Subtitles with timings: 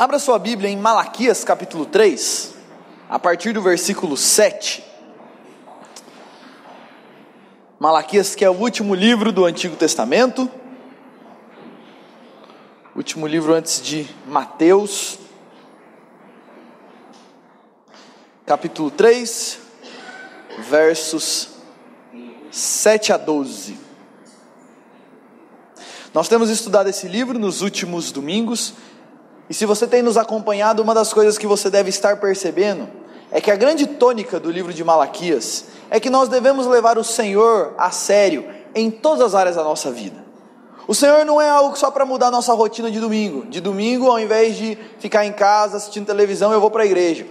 [0.00, 2.54] Abra sua Bíblia em Malaquias capítulo 3,
[3.06, 4.82] a partir do versículo 7.
[7.78, 10.50] Malaquias, que é o último livro do Antigo Testamento,
[12.96, 15.18] último livro antes de Mateus,
[18.46, 19.58] capítulo 3,
[20.60, 21.50] versos
[22.50, 23.78] 7 a 12.
[26.14, 28.72] Nós temos estudado esse livro nos últimos domingos
[29.50, 32.88] e se você tem nos acompanhado, uma das coisas que você deve estar percebendo
[33.32, 37.02] é que a grande tônica do livro de Malaquias é que nós devemos levar o
[37.02, 40.24] Senhor a sério em todas as áreas da nossa vida.
[40.86, 43.44] O Senhor não é algo só para mudar a nossa rotina de domingo.
[43.46, 47.26] De domingo, ao invés de ficar em casa assistindo televisão, eu vou para a igreja.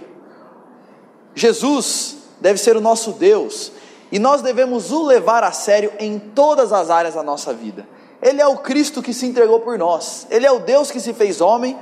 [1.34, 3.72] Jesus deve ser o nosso Deus
[4.12, 7.88] e nós devemos o levar a sério em todas as áreas da nossa vida.
[8.20, 11.14] Ele é o Cristo que se entregou por nós, Ele é o Deus que se
[11.14, 11.78] fez homem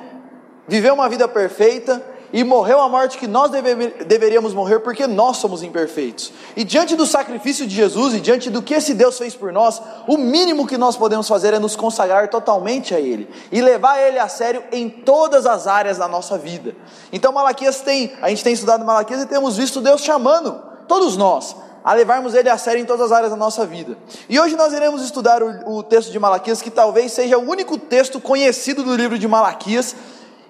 [0.68, 5.38] viveu uma vida perfeita e morreu a morte que nós deve, deveríamos morrer porque nós
[5.38, 6.32] somos imperfeitos.
[6.56, 9.80] E diante do sacrifício de Jesus e diante do que esse Deus fez por nós,
[10.06, 14.18] o mínimo que nós podemos fazer é nos consagrar totalmente a Ele e levar Ele
[14.18, 16.76] a sério em todas as áreas da nossa vida.
[17.12, 21.56] Então Malaquias tem, a gente tem estudado Malaquias e temos visto Deus chamando todos nós
[21.82, 23.96] a levarmos Ele a sério em todas as áreas da nossa vida.
[24.28, 27.78] E hoje nós iremos estudar o, o texto de Malaquias, que talvez seja o único
[27.78, 29.96] texto conhecido do livro de Malaquias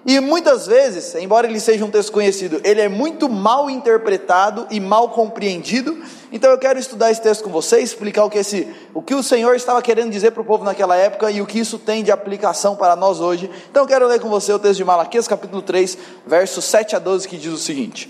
[0.05, 4.79] e muitas vezes, embora ele seja um texto conhecido, ele é muito mal interpretado e
[4.79, 6.01] mal compreendido.
[6.31, 9.21] Então eu quero estudar esse texto com você, explicar o que, esse, o, que o
[9.21, 12.11] Senhor estava querendo dizer para o povo naquela época e o que isso tem de
[12.11, 13.51] aplicação para nós hoje.
[13.69, 16.99] Então eu quero ler com você o texto de Malaquias, capítulo 3, versos 7 a
[16.99, 18.09] 12, que diz o seguinte: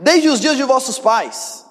[0.00, 1.64] Desde os dias de vossos pais,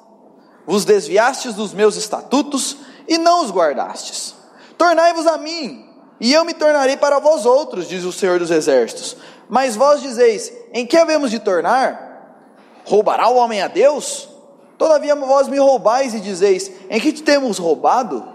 [0.66, 4.34] vos desviastes dos meus estatutos e não os guardastes.
[4.78, 5.87] Tornai-vos a mim,
[6.20, 9.18] e eu me tornarei para vós outros, diz o Senhor dos Exércitos.
[9.50, 12.06] Mas vós dizeis: em que havemos de tornar?
[12.86, 14.30] Roubará o homem a Deus?
[14.78, 18.26] Todavia vós me roubais e dizeis: em que te temos roubado?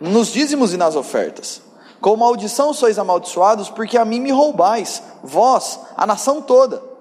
[0.00, 1.62] Nos dízimos e nas ofertas.
[2.00, 6.91] Com maldição sois amaldiçoados, porque a mim me roubais, vós, a nação toda.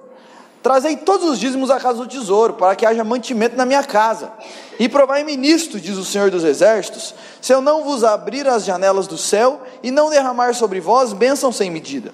[0.61, 4.31] Trazei todos os dízimos à casa do tesouro, para que haja mantimento na minha casa.
[4.79, 9.07] E provai-me nisto, diz o Senhor dos Exércitos, se eu não vos abrir as janelas
[9.07, 12.13] do céu e não derramar sobre vós bênção sem medida.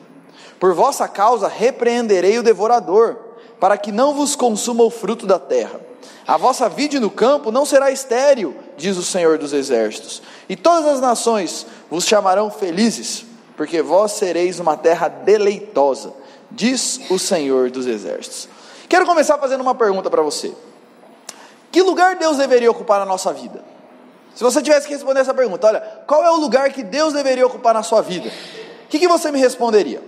[0.59, 3.18] Por vossa causa repreenderei o devorador,
[3.59, 5.81] para que não vos consuma o fruto da terra.
[6.25, 10.22] A vossa vide no campo não será estéril, diz o Senhor dos Exércitos.
[10.47, 13.25] E todas as nações vos chamarão felizes,
[13.58, 16.14] porque vós sereis uma terra deleitosa
[16.52, 18.50] diz o Senhor dos Exércitos.
[18.90, 20.53] Quero começar fazendo uma pergunta para você:
[21.72, 23.63] Que lugar Deus deveria ocupar na nossa vida?
[24.35, 27.46] Se você tivesse que responder essa pergunta, olha, qual é o lugar que Deus deveria
[27.47, 28.30] ocupar na sua vida?
[28.85, 30.02] O que, que você me responderia?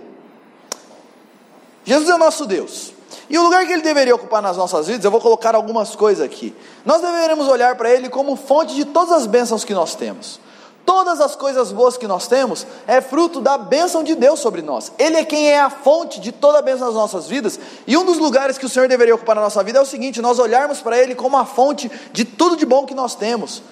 [1.84, 2.92] Jesus é o nosso Deus.
[3.28, 6.24] E o lugar que ele deveria ocupar nas nossas vidas, eu vou colocar algumas coisas
[6.24, 6.54] aqui.
[6.84, 10.40] Nós deveremos olhar para ele como fonte de todas as bênçãos que nós temos.
[10.84, 14.92] Todas as coisas boas que nós temos é fruto da bênção de Deus sobre nós.
[14.98, 17.60] Ele é quem é a fonte de toda a bênção das nossas vidas.
[17.86, 20.20] E um dos lugares que o Senhor deveria ocupar na nossa vida é o seguinte:
[20.20, 23.62] nós olharmos para Ele como a fonte de tudo de bom que nós temos.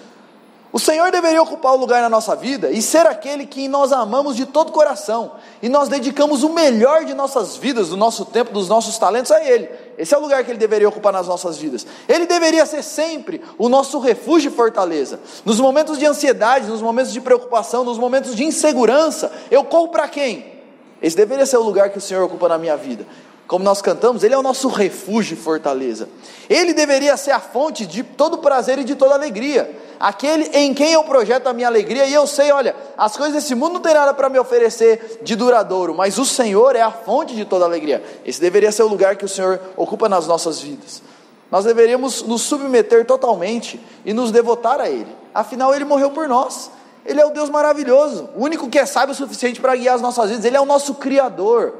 [0.70, 4.36] O Senhor deveria ocupar o lugar na nossa vida e ser aquele que nós amamos
[4.36, 5.32] de todo o coração,
[5.62, 9.42] e nós dedicamos o melhor de nossas vidas, do nosso tempo, dos nossos talentos a
[9.42, 9.68] Ele.
[9.98, 11.84] Esse é o lugar que Ele deveria ocupar nas nossas vidas.
[12.08, 15.18] Ele deveria ser sempre o nosso refúgio e fortaleza.
[15.44, 20.06] Nos momentos de ansiedade, nos momentos de preocupação, nos momentos de insegurança, eu corro para
[20.08, 20.58] quem?
[21.02, 23.04] Esse deveria ser o lugar que o Senhor ocupa na minha vida
[23.48, 26.06] como nós cantamos, Ele é o nosso refúgio e fortaleza.
[26.50, 29.74] Ele deveria ser a fonte de todo prazer e de toda alegria.
[29.98, 33.54] Aquele em quem eu projeto a minha alegria, e eu sei, olha, as coisas desse
[33.54, 37.34] mundo não tem nada para me oferecer de duradouro, mas o Senhor é a fonte
[37.34, 38.04] de toda alegria.
[38.22, 41.02] Esse deveria ser o lugar que o Senhor ocupa nas nossas vidas.
[41.50, 45.16] Nós deveríamos nos submeter totalmente e nos devotar a Ele.
[45.34, 46.70] Afinal, Ele morreu por nós.
[47.06, 50.02] Ele é o Deus maravilhoso, o único que é sábio o suficiente para guiar as
[50.02, 50.44] nossas vidas.
[50.44, 51.72] Ele é o nosso Criador.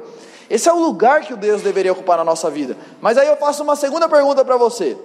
[0.51, 2.77] Esse é o lugar que o Deus deveria ocupar na nossa vida.
[3.01, 4.97] Mas aí eu faço uma segunda pergunta para você.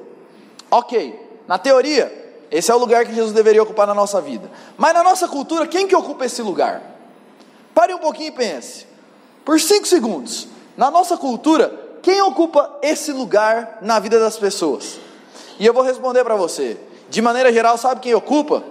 [0.71, 2.11] Ok, na teoria,
[2.49, 4.49] esse é o lugar que Jesus deveria ocupar na nossa vida.
[4.77, 6.81] Mas na nossa cultura, quem que ocupa esse lugar?
[7.73, 8.85] Pare um pouquinho e pense.
[9.43, 10.47] Por cinco segundos.
[10.77, 14.99] Na nossa cultura, quem ocupa esse lugar na vida das pessoas?
[15.59, 16.77] E eu vou responder para você.
[17.09, 18.63] De maneira geral, sabe quem ocupa?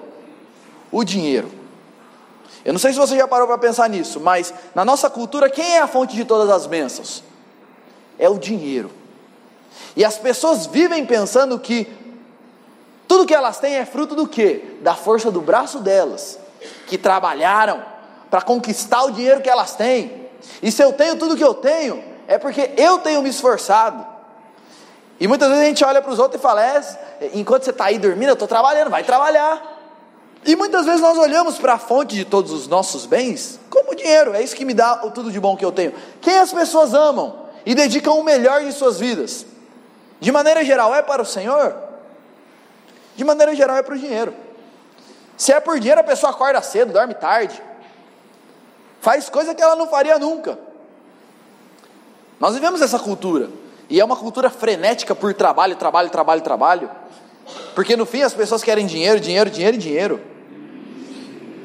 [0.91, 1.62] O dinheiro.
[2.65, 5.77] Eu não sei se você já parou para pensar nisso, mas na nossa cultura, quem
[5.77, 7.23] é a fonte de todas as bênçãos?
[8.19, 8.91] É o dinheiro.
[9.97, 11.93] E as pessoas vivem pensando que
[13.09, 14.77] tudo que elas têm é fruto do quê?
[14.81, 16.39] Da força do braço delas,
[16.87, 17.85] que trabalharam
[18.31, 20.29] para conquistar o dinheiro que elas têm.
[20.63, 24.07] E se eu tenho tudo que eu tenho, é porque eu tenho me esforçado.
[25.21, 26.83] E muitas vezes a gente olha para os outros e fala: é,
[27.35, 29.72] enquanto você está aí dormindo, eu estou trabalhando, vai trabalhar.
[30.45, 34.35] E muitas vezes nós olhamos para a fonte de todos os nossos bens como dinheiro,
[34.35, 35.95] é isso que me dá o tudo de bom que eu tenho.
[36.21, 39.47] Quem as pessoas amam e dedicam o melhor de suas vidas?
[40.21, 41.77] De maneira geral, é para o Senhor?
[43.17, 44.35] De maneira geral, é para o dinheiro.
[45.37, 47.63] Se é por dinheiro, a pessoa acorda cedo, dorme tarde,
[49.01, 50.59] faz coisa que ela não faria nunca.
[52.39, 53.51] Nós vivemos essa cultura,
[53.89, 56.91] e é uma cultura frenética por trabalho, trabalho, trabalho, trabalho,
[57.75, 60.32] porque no fim as pessoas querem dinheiro, dinheiro, dinheiro e dinheiro.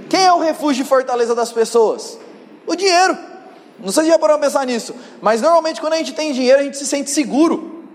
[0.09, 2.17] Quem é o refúgio e fortaleza das pessoas?
[2.65, 3.17] O dinheiro.
[3.79, 6.63] Não sei se já pararam pensar nisso, mas normalmente quando a gente tem dinheiro a
[6.63, 7.85] gente se sente seguro,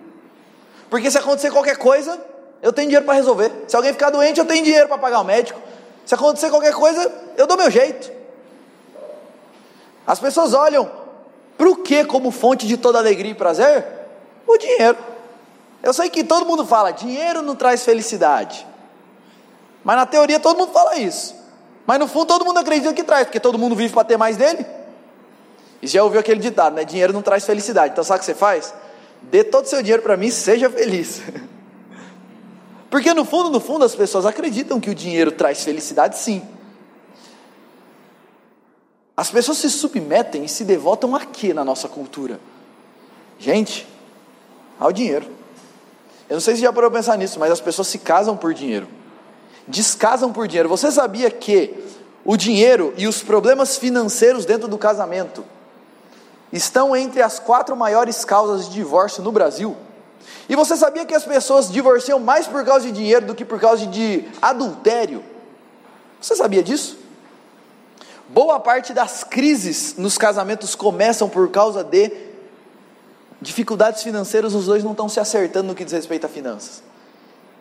[0.89, 2.21] porque se acontecer qualquer coisa,
[2.63, 3.51] eu tenho dinheiro para resolver.
[3.67, 5.61] Se alguém ficar doente, eu tenho dinheiro para pagar o médico.
[6.07, 8.13] Se acontecer qualquer coisa, eu dou meu jeito.
[10.07, 10.89] As pessoas olham
[11.59, 13.85] para o que como fonte de toda alegria e prazer?
[14.47, 14.99] O dinheiro.
[15.83, 18.65] Eu sei que todo mundo fala, dinheiro não traz felicidade.
[19.83, 21.42] Mas na teoria todo mundo fala isso.
[21.87, 24.37] Mas no fundo todo mundo acredita que traz, porque todo mundo vive para ter mais
[24.37, 24.65] dele.
[25.81, 26.85] E já ouviu aquele ditado, né?
[26.85, 27.93] Dinheiro não traz felicidade.
[27.93, 28.73] Então sabe o que você faz?
[29.23, 31.23] Dê todo o seu dinheiro para mim, seja feliz.
[32.89, 36.43] Porque no fundo, no fundo, as pessoas acreditam que o dinheiro traz felicidade, sim.
[39.17, 42.39] As pessoas se submetem e se devotam a quê na nossa cultura?
[43.39, 43.87] Gente,
[44.79, 45.27] ao dinheiro.
[46.29, 48.89] Eu não sei se já parou pensar nisso, mas as pessoas se casam por dinheiro.
[49.67, 50.69] Descasam por dinheiro.
[50.69, 51.75] Você sabia que
[52.25, 55.45] o dinheiro e os problemas financeiros dentro do casamento
[56.53, 59.77] estão entre as quatro maiores causas de divórcio no Brasil?
[60.49, 63.61] E você sabia que as pessoas divorciam mais por causa de dinheiro do que por
[63.61, 65.23] causa de adultério?
[66.21, 66.99] Você sabia disso?
[68.29, 72.11] Boa parte das crises nos casamentos começam por causa de
[73.41, 76.83] dificuldades financeiras, os dois não estão se acertando no que diz respeito a finanças.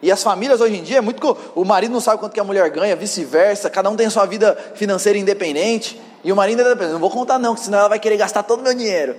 [0.02, 1.38] E as famílias hoje em dia é muito.
[1.54, 4.26] O marido não sabe quanto que a mulher ganha, vice-versa, cada um tem a sua
[4.26, 6.02] vida financeira independente.
[6.24, 8.64] E o marido pensa, não vou contar não, senão ela vai querer gastar todo o
[8.64, 9.16] meu dinheiro.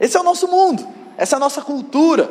[0.00, 0.86] Esse é o nosso mundo.
[1.16, 2.30] Essa é a nossa cultura.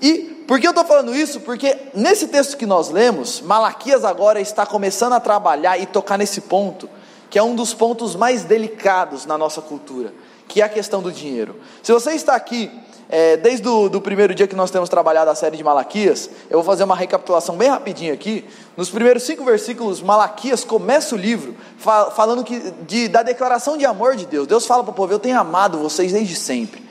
[0.00, 1.40] E por que eu estou falando isso?
[1.40, 6.42] Porque nesse texto que nós lemos, Malaquias agora está começando a trabalhar e tocar nesse
[6.42, 6.88] ponto,
[7.28, 10.12] que é um dos pontos mais delicados na nossa cultura,
[10.48, 11.56] que é a questão do dinheiro.
[11.82, 12.70] Se você está aqui
[13.12, 16.58] é, desde o do primeiro dia que nós temos trabalhado a série de Malaquias, eu
[16.58, 18.44] vou fazer uma recapitulação bem rapidinho aqui.
[18.76, 24.14] Nos primeiros cinco versículos, Malaquias começa o livro falando que, de, da declaração de amor
[24.14, 24.46] de Deus.
[24.46, 26.88] Deus fala para o povo: Eu tenho amado vocês desde sempre.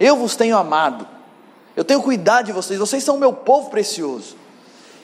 [0.00, 1.06] Eu vos tenho amado,
[1.76, 4.37] eu tenho cuidado de vocês, vocês são o meu povo precioso.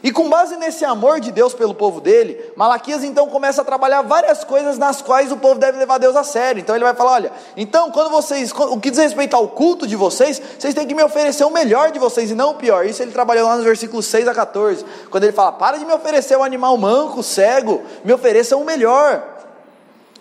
[0.04, 4.02] E com base nesse amor de Deus pelo povo dele, Malaquias então começa a trabalhar
[4.02, 6.60] várias coisas nas quais o povo deve levar Deus a sério.
[6.60, 9.96] Então ele vai falar: olha, então quando vocês, o que diz respeito ao culto de
[9.96, 12.84] vocês, vocês têm que me oferecer o melhor de vocês e não o pior.
[12.84, 15.94] Isso ele trabalhou lá nos versículos 6 a 14, quando ele fala: para de me
[15.94, 19.22] oferecer o um animal manco, cego, me ofereça o melhor.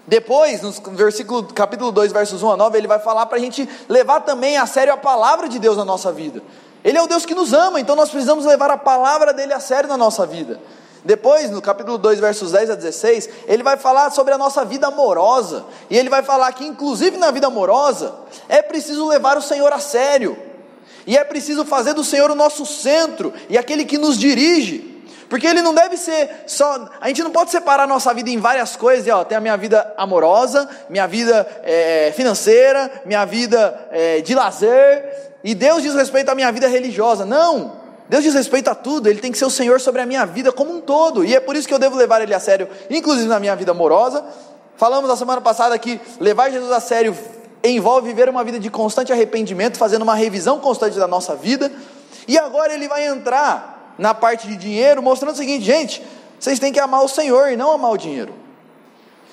[0.07, 3.67] Depois, no versículo, capítulo 2, versos 1 a 9, ele vai falar para a gente
[3.89, 6.41] levar também a sério a palavra de Deus na nossa vida.
[6.83, 9.59] Ele é o Deus que nos ama, então nós precisamos levar a palavra dele a
[9.59, 10.59] sério na nossa vida.
[11.05, 14.87] Depois, no capítulo 2, versos 10 a 16, ele vai falar sobre a nossa vida
[14.87, 15.65] amorosa.
[15.89, 18.15] E ele vai falar que, inclusive na vida amorosa,
[18.47, 20.37] é preciso levar o Senhor a sério.
[21.05, 24.91] E é preciso fazer do Senhor o nosso centro e aquele que nos dirige.
[25.29, 26.87] Porque ele não deve ser só.
[27.01, 29.05] A gente não pode separar a nossa vida em várias coisas.
[29.05, 34.33] E, ó, tem a minha vida amorosa, minha vida é, financeira, minha vida é, de
[34.33, 35.32] lazer.
[35.43, 37.25] E Deus diz respeito à minha vida religiosa.
[37.25, 37.83] Não!
[38.07, 40.51] Deus diz respeito a tudo, Ele tem que ser o Senhor sobre a minha vida
[40.51, 43.27] como um todo, e é por isso que eu devo levar Ele a sério, inclusive
[43.27, 44.23] na minha vida amorosa.
[44.75, 47.17] Falamos na semana passada que levar Jesus a sério
[47.63, 51.71] envolve viver uma vida de constante arrependimento, fazendo uma revisão constante da nossa vida,
[52.27, 56.03] e agora Ele vai entrar na parte de dinheiro, mostrando o seguinte, gente,
[56.39, 58.33] vocês têm que amar o Senhor e não amar o dinheiro.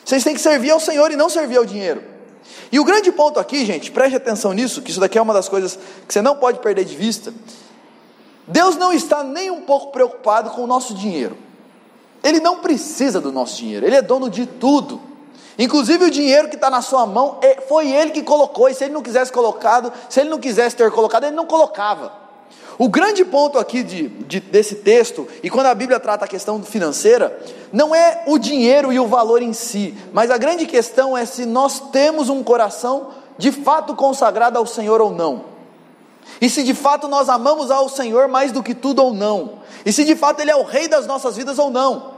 [0.05, 2.03] Vocês têm que servir ao Senhor e não servir ao dinheiro.
[2.73, 5.49] E o grande ponto aqui, gente, preste atenção nisso, que isso daqui é uma das
[5.49, 7.33] coisas que você não pode perder de vista.
[8.47, 11.37] Deus não está nem um pouco preocupado com o nosso dinheiro.
[12.23, 15.01] Ele não precisa do nosso dinheiro, ele é dono de tudo.
[15.59, 18.85] Inclusive o dinheiro que está na sua mão, é, foi ele que colocou, e se
[18.85, 22.20] ele não quisesse colocado, se ele não quisesse ter colocado, ele não colocava.
[22.81, 26.63] O grande ponto aqui de, de, desse texto, e quando a Bíblia trata a questão
[26.63, 27.39] financeira,
[27.71, 31.45] não é o dinheiro e o valor em si, mas a grande questão é se
[31.45, 35.45] nós temos um coração de fato consagrado ao Senhor ou não.
[36.41, 39.59] E se de fato nós amamos ao Senhor mais do que tudo ou não.
[39.85, 42.15] E se de fato Ele é o Rei das nossas vidas ou não.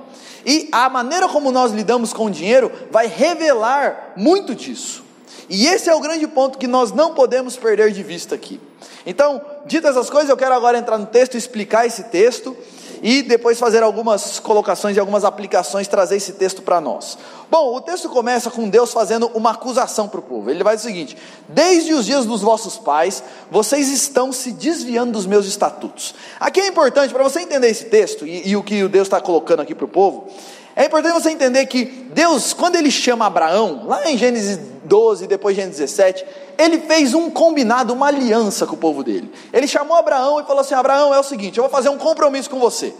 [0.46, 5.02] E a maneira como nós lidamos com o dinheiro vai revelar muito disso.
[5.48, 8.60] E esse é o grande ponto que nós não podemos perder de vista aqui.
[9.06, 12.56] Então, ditas as coisas, eu quero agora entrar no texto, explicar esse texto
[13.02, 17.18] e depois fazer algumas colocações e algumas aplicações, trazer esse texto para nós.
[17.50, 20.48] Bom, o texto começa com Deus fazendo uma acusação para o povo.
[20.48, 21.16] Ele vai dizer o seguinte:
[21.48, 26.14] Desde os dias dos vossos pais, vocês estão se desviando dos meus estatutos.
[26.38, 29.60] Aqui é importante, para você entender esse texto e, e o que Deus está colocando
[29.60, 30.28] aqui para o povo,
[30.76, 35.56] é importante você entender que Deus, quando ele chama Abraão, lá em Gênesis 12, depois
[35.56, 36.26] Gênesis 17,
[36.58, 39.32] ele fez um combinado, uma aliança com o povo dele.
[39.50, 42.50] Ele chamou Abraão e falou assim: Abraão, é o seguinte, eu vou fazer um compromisso
[42.50, 42.92] com você.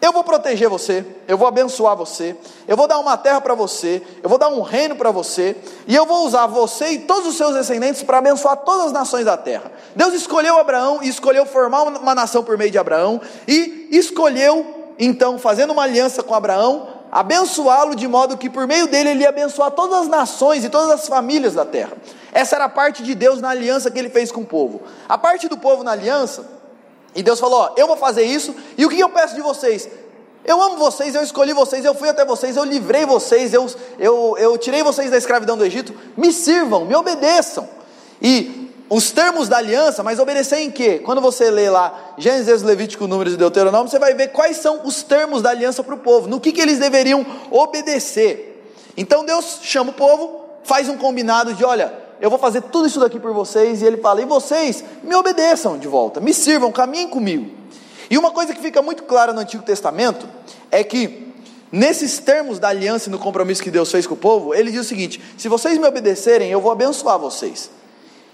[0.00, 2.34] Eu vou proteger você, eu vou abençoar você,
[2.66, 5.54] eu vou dar uma terra para você, eu vou dar um reino para você,
[5.86, 9.26] e eu vou usar você e todos os seus descendentes para abençoar todas as nações
[9.26, 9.70] da terra.
[9.94, 15.38] Deus escolheu Abraão e escolheu formar uma nação por meio de Abraão, e escolheu então,
[15.38, 19.70] fazendo uma aliança com Abraão, abençoá-lo de modo que por meio dele ele ia abençoar
[19.70, 21.92] todas as nações e todas as famílias da terra.
[22.32, 24.82] Essa era a parte de Deus na aliança que ele fez com o povo.
[25.08, 26.44] A parte do povo na aliança,
[27.14, 29.88] e Deus falou: Ó, eu vou fazer isso, e o que eu peço de vocês?
[30.44, 33.66] Eu amo vocês, eu escolhi vocês, eu fui até vocês, eu livrei vocês, eu,
[33.96, 37.68] eu, eu tirei vocês da escravidão do Egito, me sirvam, me obedeçam.
[38.20, 41.00] E os termos da aliança, mas obedecer em quê?
[41.04, 45.02] Quando você lê lá Gênesis, Levítico, Números e Deuteronômio, você vai ver quais são os
[45.02, 48.72] termos da aliança para o povo, no que, que eles deveriam obedecer.
[48.96, 53.00] Então Deus chama o povo, faz um combinado de: olha, eu vou fazer tudo isso
[53.00, 57.08] daqui por vocês, e ele fala: e vocês me obedeçam de volta, me sirvam, caminhem
[57.08, 57.50] comigo.
[58.08, 60.28] E uma coisa que fica muito clara no Antigo Testamento
[60.70, 61.24] é que
[61.72, 64.82] Nesses termos da aliança e no compromisso que Deus fez com o povo, ele diz
[64.82, 67.68] o seguinte: se vocês me obedecerem, eu vou abençoar vocês.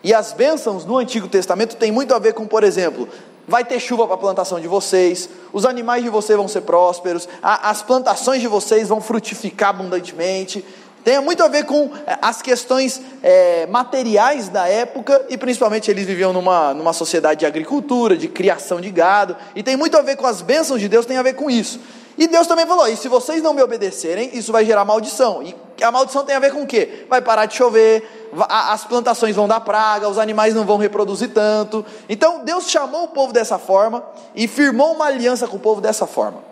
[0.03, 3.09] E as bênçãos no Antigo Testamento tem muito a ver com, por exemplo,
[3.47, 7.29] vai ter chuva para a plantação de vocês, os animais de vocês vão ser prósperos,
[7.43, 10.65] a, as plantações de vocês vão frutificar abundantemente.
[11.03, 16.07] Tem muito a ver com é, as questões é, materiais da época, e principalmente eles
[16.07, 20.17] viviam numa, numa sociedade de agricultura, de criação de gado, e tem muito a ver
[20.17, 21.81] com as bênçãos de Deus, tem a ver com isso.
[22.21, 25.43] E Deus também falou: e se vocês não me obedecerem, isso vai gerar maldição.
[25.43, 27.07] E a maldição tem a ver com o quê?
[27.09, 31.83] Vai parar de chover, as plantações vão dar praga, os animais não vão reproduzir tanto.
[32.11, 36.07] Então Deus chamou o povo dessa forma e firmou uma aliança com o povo dessa
[36.07, 36.45] forma.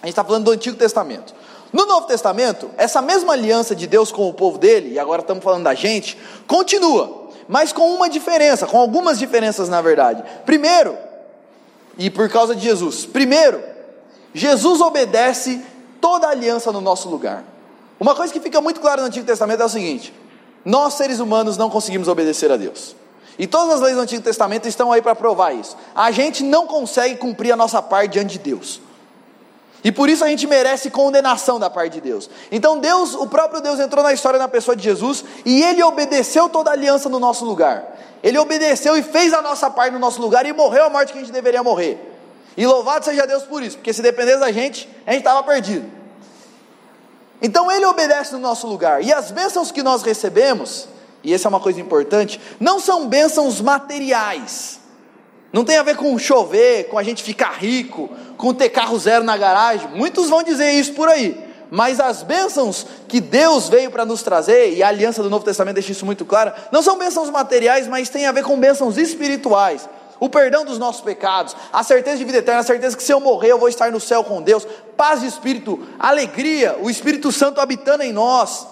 [0.00, 1.34] A gente está falando do Antigo Testamento.
[1.72, 5.42] No Novo Testamento, essa mesma aliança de Deus com o povo dele, e agora estamos
[5.42, 10.22] falando da gente, continua, mas com uma diferença, com algumas diferenças na verdade.
[10.46, 10.96] Primeiro,
[11.98, 13.60] e por causa de Jesus, primeiro,
[14.32, 15.60] Jesus obedece
[16.00, 17.44] toda a aliança no nosso lugar.
[17.98, 20.14] Uma coisa que fica muito clara no Antigo Testamento é o seguinte:
[20.64, 22.96] nós seres humanos não conseguimos obedecer a Deus.
[23.38, 25.76] E todas as leis do Antigo Testamento estão aí para provar isso.
[25.94, 28.80] A gente não consegue cumprir a nossa parte diante de Deus.
[29.82, 32.28] E por isso a gente merece condenação da parte de Deus.
[32.52, 36.50] Então Deus, o próprio Deus entrou na história na pessoa de Jesus e ele obedeceu
[36.50, 37.98] toda a aliança no nosso lugar.
[38.22, 41.18] Ele obedeceu e fez a nossa parte no nosso lugar e morreu a morte que
[41.18, 42.09] a gente deveria morrer.
[42.56, 45.90] E louvado seja Deus por isso, porque se dependesse da gente, a gente estava perdido.
[47.40, 49.02] Então ele obedece no nosso lugar.
[49.02, 50.88] E as bênçãos que nós recebemos,
[51.22, 54.80] e essa é uma coisa importante, não são bênçãos materiais.
[55.52, 59.24] Não tem a ver com chover, com a gente ficar rico, com ter carro zero
[59.24, 59.88] na garagem.
[59.88, 61.48] Muitos vão dizer isso por aí.
[61.70, 65.74] Mas as bênçãos que Deus veio para nos trazer, e a aliança do Novo Testamento
[65.74, 69.88] deixa isso muito claro, não são bênçãos materiais, mas tem a ver com bênçãos espirituais
[70.20, 73.18] o perdão dos nossos pecados, a certeza de vida eterna, a certeza que se eu
[73.18, 77.58] morrer eu vou estar no céu com Deus, paz de espírito, alegria, o Espírito Santo
[77.58, 78.66] habitando em nós.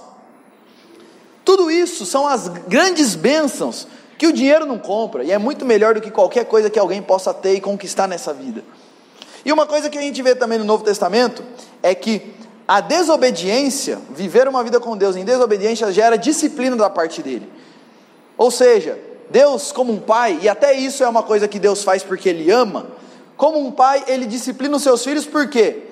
[1.45, 3.89] Tudo isso são as grandes bênçãos
[4.19, 7.01] que o dinheiro não compra e é muito melhor do que qualquer coisa que alguém
[7.01, 8.63] possa ter e conquistar nessa vida.
[9.43, 11.43] E uma coisa que a gente vê também no Novo Testamento
[11.83, 12.35] é que
[12.67, 17.51] a desobediência, viver uma vida com Deus em desobediência, gera disciplina da parte dele.
[18.37, 18.99] Ou seja,
[19.31, 22.51] Deus, como um pai, e até isso é uma coisa que Deus faz porque Ele
[22.51, 22.87] ama,
[23.37, 25.85] como um pai, Ele disciplina os seus filhos, por quê?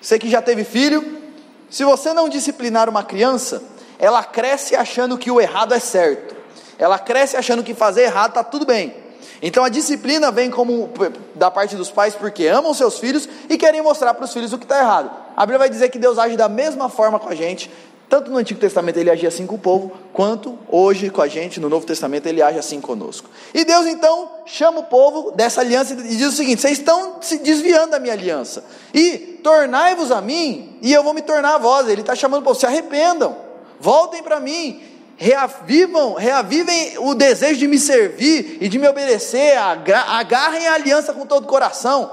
[0.00, 1.22] Você que já teve filho,
[1.68, 3.62] se você não disciplinar uma criança,
[3.98, 6.36] ela cresce achando que o errado é certo,
[6.78, 8.94] ela cresce achando que fazer errado está tudo bem.
[9.42, 10.90] Então a disciplina vem como
[11.34, 14.58] da parte dos pais porque amam seus filhos e querem mostrar para os filhos o
[14.58, 15.10] que está errado.
[15.36, 17.70] A Bíblia vai dizer que Deus age da mesma forma com a gente,
[18.14, 21.58] tanto no Antigo Testamento ele agia assim com o povo, quanto hoje com a gente,
[21.58, 23.28] no Novo Testamento, ele age assim conosco.
[23.52, 27.38] E Deus então chama o povo dessa aliança e diz o seguinte: vocês estão se
[27.38, 31.88] desviando da minha aliança, e tornai-vos a mim, e eu vou me tornar a vós.
[31.88, 33.36] Ele está chamando o povo, se arrependam,
[33.80, 34.80] voltem para mim,
[35.16, 41.26] reavivam, reavivem o desejo de me servir e de me obedecer, agarrem a aliança com
[41.26, 42.12] todo o coração.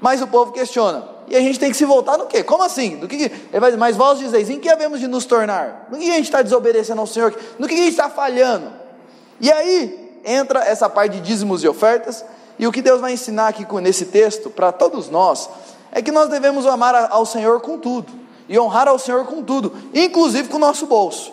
[0.00, 2.42] Mas o povo questiona: E a gente tem que se voltar no quê?
[2.42, 2.96] Como assim?
[2.96, 5.88] Do que, ele vai dizer, mas vós dizeis, em que havemos de nos tornar?
[5.90, 7.34] No que a gente está desobedecendo ao Senhor?
[7.58, 8.72] No que a gente está falhando?
[9.40, 12.24] E aí entra essa parte de dízimos e ofertas,
[12.58, 15.48] e o que Deus vai ensinar aqui nesse texto, para todos nós,
[15.90, 18.12] é que nós devemos amar ao Senhor com tudo,
[18.48, 21.32] e honrar ao Senhor com tudo, inclusive com o nosso bolso.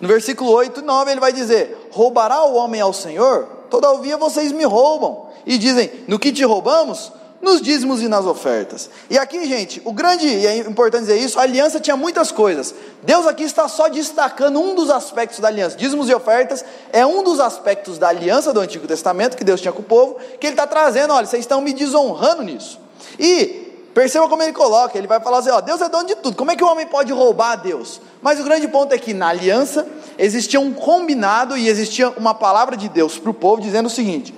[0.00, 3.46] No versículo 8 e 9 ele vai dizer: Roubará o homem ao Senhor?
[3.70, 5.28] Todavia vocês me roubam.
[5.46, 7.12] E dizem: No que te roubamos?
[7.42, 8.88] Nos dízimos e nas ofertas.
[9.10, 12.72] E aqui, gente, o grande, e é importante dizer isso, a aliança tinha muitas coisas.
[13.02, 15.76] Deus aqui está só destacando um dos aspectos da aliança.
[15.76, 19.72] Dízimos e ofertas é um dos aspectos da aliança do Antigo Testamento que Deus tinha
[19.72, 22.78] com o povo, que ele está trazendo, olha, vocês estão me desonrando nisso.
[23.18, 26.36] E perceba como ele coloca, ele vai falar assim, ó, Deus é dono de tudo,
[26.36, 28.00] como é que o homem pode roubar a Deus?
[28.22, 32.76] Mas o grande ponto é que na aliança existia um combinado e existia uma palavra
[32.76, 34.32] de Deus para o povo dizendo o seguinte: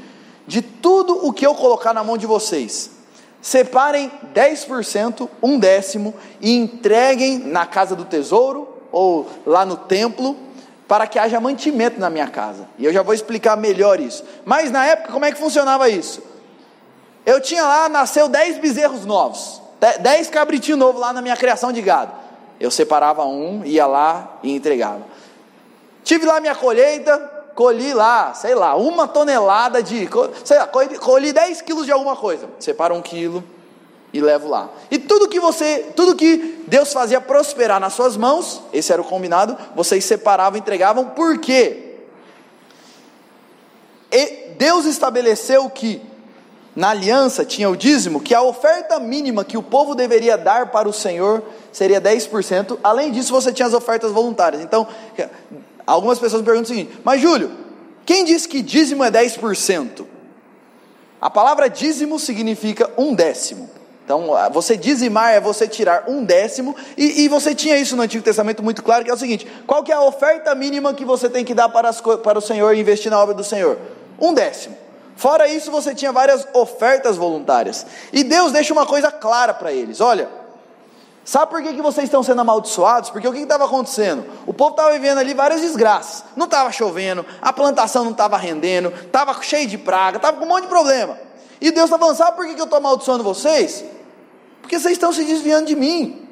[0.46, 2.90] de tudo o que eu colocar na mão de vocês,
[3.44, 10.34] separem 10%, um décimo, e entreguem na casa do tesouro ou lá no templo,
[10.88, 12.66] para que haja mantimento na minha casa.
[12.78, 14.24] E eu já vou explicar melhor isso.
[14.46, 16.22] Mas na época, como é que funcionava isso?
[17.26, 19.60] Eu tinha lá, nasceu 10 bezerros novos,
[20.00, 22.12] 10 cabritinhos novos lá na minha criação de gado.
[22.58, 25.02] Eu separava um, ia lá e entregava.
[26.02, 30.08] Tive lá minha colheita, colhi lá, sei lá, uma tonelada de,
[30.44, 33.44] sei lá, colhi, colhi 10 quilos de alguma coisa, separa um quilo
[34.12, 34.70] e levo lá.
[34.90, 39.04] E tudo que você, tudo que Deus fazia prosperar nas suas mãos, esse era o
[39.04, 41.96] combinado, vocês separavam, entregavam, por quê?
[44.10, 46.00] E Deus estabeleceu que
[46.76, 50.88] na aliança tinha o dízimo, que a oferta mínima que o povo deveria dar para
[50.88, 51.42] o Senhor
[51.72, 52.78] seria 10%.
[52.82, 54.62] Além disso, você tinha as ofertas voluntárias.
[54.62, 54.86] Então,
[55.86, 57.50] Algumas pessoas me perguntam o seguinte: Mas Júlio,
[58.06, 60.06] quem diz que dízimo é 10%?
[61.20, 63.70] A palavra dízimo significa um décimo.
[64.04, 68.22] Então, você dizimar é você tirar um décimo, e, e, você tinha isso no Antigo
[68.22, 71.30] Testamento muito claro, que é o seguinte: qual que é a oferta mínima que você
[71.30, 73.78] tem que dar para, as, para o Senhor e investir na obra do Senhor?
[74.20, 74.76] Um décimo.
[75.16, 77.86] Fora isso, você tinha várias ofertas voluntárias.
[78.12, 80.28] E Deus deixa uma coisa clara para eles: olha,
[81.24, 83.08] Sabe por que, que vocês estão sendo amaldiçoados?
[83.08, 84.26] Porque o que estava acontecendo?
[84.46, 86.22] O povo estava vivendo ali várias desgraças.
[86.36, 90.48] Não estava chovendo, a plantação não estava rendendo, estava cheio de praga, estava com um
[90.48, 91.18] monte de problema.
[91.60, 93.82] E Deus está falando: sabe por que, que eu estou amaldiçoando vocês?
[94.60, 96.28] Porque vocês estão se desviando de mim.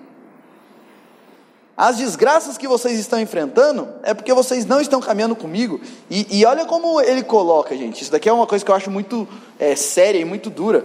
[1.75, 5.81] As desgraças que vocês estão enfrentando é porque vocês não estão caminhando comigo.
[6.11, 8.03] E, e olha como ele coloca, gente.
[8.03, 9.27] Isso daqui é uma coisa que eu acho muito
[9.59, 10.85] é, séria e muito dura.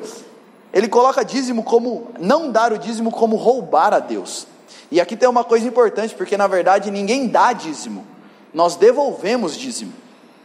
[0.74, 4.48] Ele coloca dízimo como não dar o dízimo como roubar a Deus.
[4.92, 8.06] E aqui tem uma coisa importante, porque na verdade ninguém dá dízimo,
[8.54, 9.94] nós devolvemos dízimo.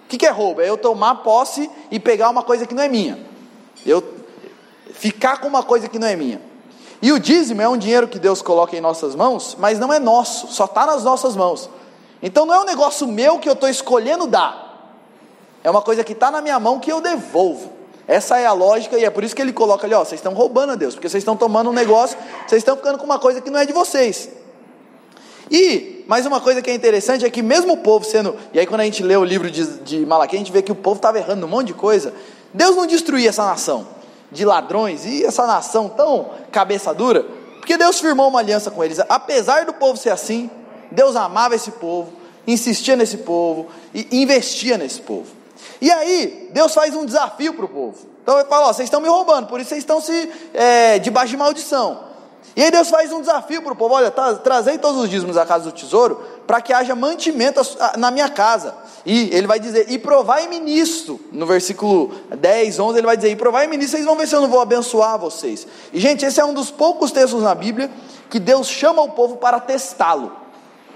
[0.05, 0.61] O que, é roubo?
[0.61, 3.19] É eu tomar posse e pegar uma coisa que não é minha,
[3.87, 4.03] eu
[4.93, 6.41] ficar com uma coisa que não é minha.
[7.01, 9.99] E o dízimo é um dinheiro que Deus coloca em nossas mãos, mas não é
[9.99, 11.69] nosso, só está nas nossas mãos.
[12.23, 14.63] Então não é um negócio meu que eu estou escolhendo dar,
[15.65, 17.82] é uma coisa que está na minha mão que eu devolvo.
[18.07, 20.35] Essa é a lógica e é por isso que ele coloca ali, ó, vocês estão
[20.35, 23.41] roubando a Deus, porque vocês estão tomando um negócio, vocês estão ficando com uma coisa
[23.41, 24.29] que não é de vocês.
[25.51, 28.67] E mais uma coisa que é interessante é que mesmo o povo sendo, e aí
[28.67, 30.97] quando a gente lê o livro de, de Malaquias, a gente vê que o povo
[30.97, 32.13] estava errando um monte de coisa.
[32.53, 33.87] Deus não destruía essa nação
[34.31, 37.25] de ladrões e essa nação tão cabeça dura,
[37.59, 38.99] porque Deus firmou uma aliança com eles.
[39.09, 40.51] Apesar do povo ser assim,
[40.91, 42.13] Deus amava esse povo,
[42.47, 45.42] insistia nesse povo e investia nesse povo.
[45.83, 47.99] E aí, Deus faz um desafio para o povo.
[48.23, 51.33] Então ele fala: ó, vocês estão me roubando, por isso vocês estão se é, debaixo
[51.33, 52.05] de maldição.
[52.55, 55.37] E aí Deus faz um desafio para o povo: olha, tra trazei todos os dízimos
[55.37, 57.61] à casa do tesouro, para que haja mantimento
[57.99, 58.77] na minha casa.
[59.05, 61.19] E ele vai dizer: e provai-me nisto.
[61.33, 64.41] No versículo 10, 11, ele vai dizer: e provai-me nisto, vocês vão ver se eu
[64.41, 65.67] não vou abençoar vocês.
[65.93, 67.91] E gente, esse é um dos poucos textos na Bíblia
[68.31, 70.42] que Deus chama o povo para testá-lo.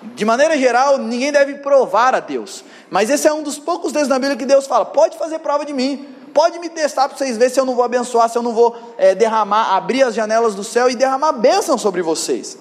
[0.02, 2.64] De maneira geral, ninguém deve provar a Deus.
[2.90, 5.64] Mas esse é um dos poucos textos na Bíblia que Deus fala: pode fazer prova
[5.64, 8.42] de mim, pode me testar para vocês verem se eu não vou abençoar, se eu
[8.42, 12.58] não vou é, derramar, abrir as janelas do céu e derramar bênção sobre vocês.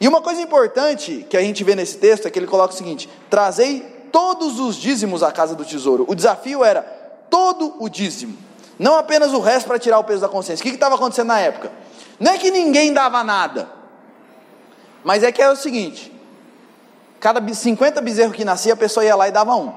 [0.00, 2.76] E uma coisa importante que a gente vê nesse texto é que ele coloca o
[2.76, 3.80] seguinte: trazei
[4.12, 6.04] todos os dízimos à casa do tesouro.
[6.06, 6.82] O desafio era
[7.30, 8.36] todo o dízimo,
[8.78, 10.62] não apenas o resto para tirar o peso da consciência.
[10.62, 11.72] O que estava acontecendo na época?
[12.20, 13.68] Não é que ninguém dava nada,
[15.02, 16.11] mas é que é o seguinte:
[17.22, 19.72] Cada 50 bezerros que nascia, a pessoa ia lá e dava um.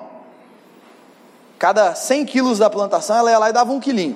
[1.60, 4.16] Cada 100 quilos da plantação, ela ia lá e dava um quilinho.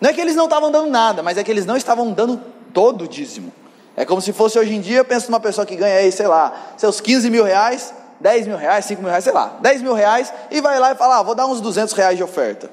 [0.00, 2.42] Não é que eles não estavam dando nada, mas é que eles não estavam dando
[2.72, 3.52] todo o dízimo.
[3.96, 6.72] É como se fosse hoje em dia, pensa numa pessoa que ganha aí, sei lá,
[6.76, 10.34] seus 15 mil reais, 10 mil reais, 5 mil reais, sei lá, 10 mil reais,
[10.50, 12.68] e vai lá e fala, ah, vou dar uns 200 reais de oferta.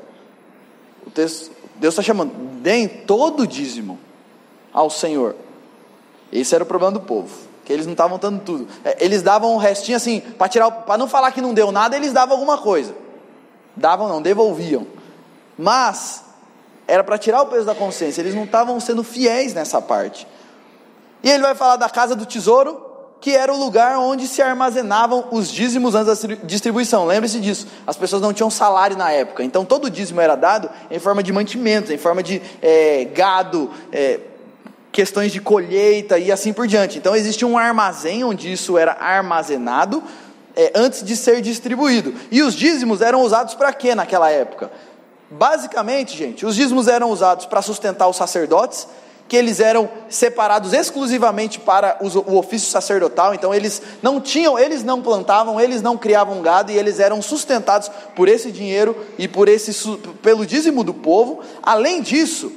[1.13, 3.99] Texto, Deus está chamando, deem todo o dízimo
[4.73, 5.35] ao Senhor.
[6.31, 8.67] Esse era o problema do povo, que eles não estavam dando tudo.
[8.83, 11.95] É, eles davam um restinho assim, para tirar, para não falar que não deu nada,
[11.95, 12.93] eles davam alguma coisa.
[13.75, 14.85] Davam não, devolviam.
[15.57, 16.23] Mas
[16.87, 20.27] era para tirar o peso da consciência, eles não estavam sendo fiéis nessa parte.
[21.23, 22.85] E ele vai falar da casa do tesouro,
[23.21, 27.05] que era o lugar onde se armazenavam os dízimos antes da distribuição.
[27.05, 27.67] Lembre-se disso.
[27.85, 31.31] As pessoas não tinham salário na época, então todo dízimo era dado em forma de
[31.31, 34.19] mantimentos, em forma de é, gado, é,
[34.91, 36.97] questões de colheita e assim por diante.
[36.97, 40.03] Então existia um armazém onde isso era armazenado
[40.55, 42.13] é, antes de ser distribuído.
[42.29, 44.71] E os dízimos eram usados para quê naquela época?
[45.29, 48.87] Basicamente, gente, os dízimos eram usados para sustentar os sacerdotes
[49.31, 55.01] que eles eram separados exclusivamente para o ofício sacerdotal, então eles não tinham, eles não
[55.01, 59.71] plantavam, eles não criavam gado e eles eram sustentados por esse dinheiro e por esse
[60.21, 61.39] pelo dízimo do povo.
[61.63, 62.51] Além disso,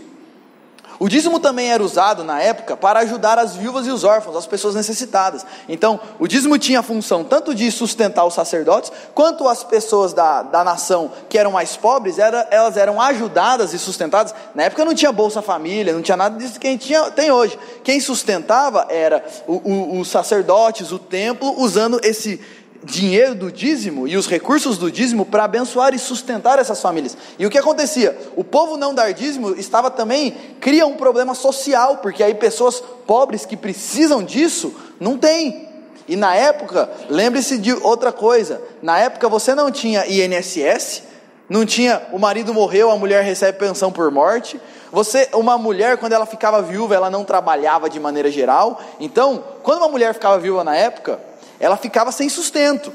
[0.98, 4.46] o dízimo também era usado na época para ajudar as viúvas e os órfãos, as
[4.46, 5.44] pessoas necessitadas.
[5.68, 10.42] Então, o dízimo tinha a função tanto de sustentar os sacerdotes, quanto as pessoas da,
[10.42, 14.34] da nação que eram mais pobres, era, elas eram ajudadas e sustentadas.
[14.54, 17.30] Na época não tinha Bolsa Família, não tinha nada disso que a gente tinha, tem
[17.30, 17.58] hoje.
[17.82, 22.40] Quem sustentava era os sacerdotes, o templo, usando esse
[22.84, 27.16] dinheiro do dízimo e os recursos do dízimo para abençoar e sustentar essas famílias.
[27.38, 28.16] E o que acontecia?
[28.36, 33.46] O povo não dar dízimo estava também cria um problema social, porque aí pessoas pobres
[33.46, 35.68] que precisam disso não têm.
[36.06, 41.02] E na época, lembre-se de outra coisa, na época você não tinha INSS,
[41.48, 44.60] não tinha o marido morreu, a mulher recebe pensão por morte.
[44.92, 48.80] Você, uma mulher quando ela ficava viúva, ela não trabalhava de maneira geral.
[49.00, 51.18] Então, quando uma mulher ficava viúva na época,
[51.64, 52.92] ela ficava sem sustento.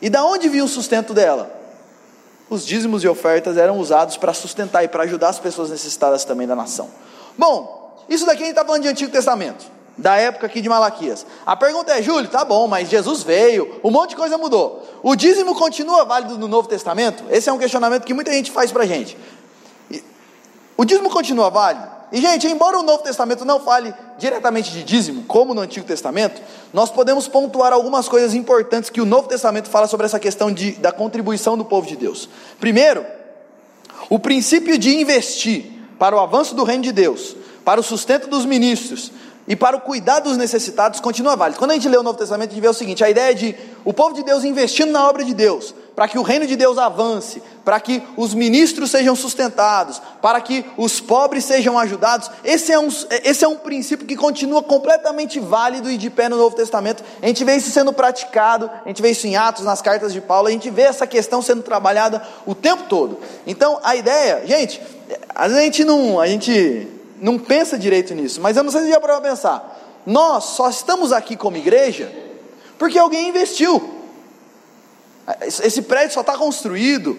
[0.00, 1.52] E da onde vinha o sustento dela?
[2.48, 6.46] Os dízimos e ofertas eram usados para sustentar e para ajudar as pessoas necessitadas também
[6.46, 6.88] da nação.
[7.36, 9.66] Bom, isso daqui a gente está falando de Antigo Testamento,
[9.98, 11.26] da época aqui de Malaquias.
[11.44, 14.88] A pergunta é, Júlio, tá bom, mas Jesus veio, um monte de coisa mudou.
[15.02, 17.24] O dízimo continua válido no Novo Testamento?
[17.28, 19.18] Esse é um questionamento que muita gente faz para a gente.
[20.76, 21.90] O dízimo continua válido?
[22.12, 26.42] E, gente, embora o Novo Testamento não fale diretamente de dízimo, como no Antigo Testamento,
[26.70, 30.72] nós podemos pontuar algumas coisas importantes que o Novo Testamento fala sobre essa questão de,
[30.72, 32.28] da contribuição do povo de Deus.
[32.60, 33.02] Primeiro,
[34.10, 38.44] o princípio de investir para o avanço do reino de Deus, para o sustento dos
[38.44, 39.10] ministros,
[39.46, 41.58] e para o cuidado dos necessitados continua válido.
[41.58, 43.56] Quando a gente lê o Novo Testamento, a gente vê o seguinte: a ideia de
[43.84, 46.78] o povo de Deus investindo na obra de Deus, para que o reino de Deus
[46.78, 52.30] avance, para que os ministros sejam sustentados, para que os pobres sejam ajudados.
[52.42, 52.88] Esse é, um,
[53.24, 57.04] esse é um princípio que continua completamente válido e de pé no Novo Testamento.
[57.22, 60.20] A gente vê isso sendo praticado, a gente vê isso em Atos, nas cartas de
[60.20, 63.18] Paulo, a gente vê essa questão sendo trabalhada o tempo todo.
[63.46, 64.80] Então, a ideia, gente,
[65.34, 66.88] a gente não, a gente
[67.20, 69.78] não pensa direito nisso, mas eu não sei se já para pensar.
[70.04, 72.10] Nós só estamos aqui como igreja
[72.78, 74.01] porque alguém investiu.
[75.42, 77.18] Esse prédio só está construído.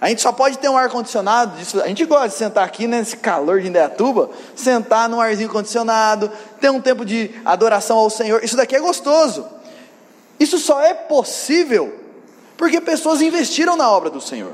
[0.00, 1.56] A gente só pode ter um ar condicionado.
[1.82, 6.70] A gente gosta de sentar aqui nesse calor de Indaiatuba, sentar no arzinho condicionado, ter
[6.70, 8.42] um tempo de adoração ao Senhor.
[8.44, 9.46] Isso daqui é gostoso.
[10.38, 12.00] Isso só é possível
[12.56, 14.52] porque pessoas investiram na obra do Senhor.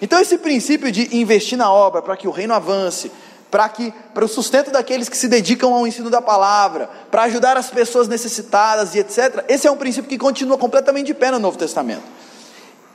[0.00, 3.12] Então esse princípio de investir na obra para que o reino avance,
[3.52, 7.54] para que para o sustento daqueles que se dedicam ao ensino da palavra, para ajudar
[7.58, 9.44] as pessoas necessitadas e etc.
[9.46, 12.02] Esse é um princípio que continua completamente de pé no Novo Testamento.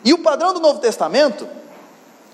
[0.03, 1.47] E o padrão do Novo Testamento,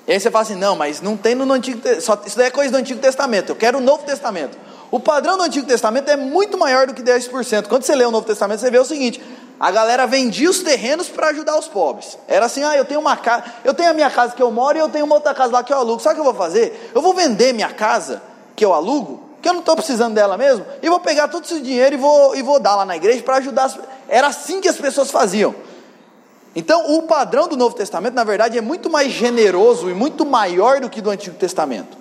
[0.07, 2.49] e aí você fala assim, não, mas não tem no Antigo Testamento, isso daí é
[2.49, 4.57] coisa do Antigo Testamento, eu quero o Novo Testamento.
[4.89, 7.67] O padrão do Antigo Testamento é muito maior do que 10%.
[7.67, 9.21] Quando você lê o Novo Testamento, você vê o seguinte:
[9.59, 12.17] a galera vendia os terrenos para ajudar os pobres.
[12.27, 14.77] Era assim: ah, eu tenho uma casa, eu tenho a minha casa que eu moro
[14.77, 16.01] e eu tenho uma outra casa lá que eu alugo.
[16.01, 16.91] Sabe o que eu vou fazer?
[16.93, 18.21] Eu vou vender minha casa
[18.55, 21.61] que eu alugo, que eu não estou precisando dela mesmo, e vou pegar todo esse
[21.61, 23.65] dinheiro e vou, e vou dar lá na igreja para ajudar.
[23.65, 23.79] As...
[24.07, 25.55] Era assim que as pessoas faziam.
[26.55, 30.79] Então, o padrão do Novo Testamento, na verdade, é muito mais generoso e muito maior
[30.79, 31.97] do que do Antigo Testamento.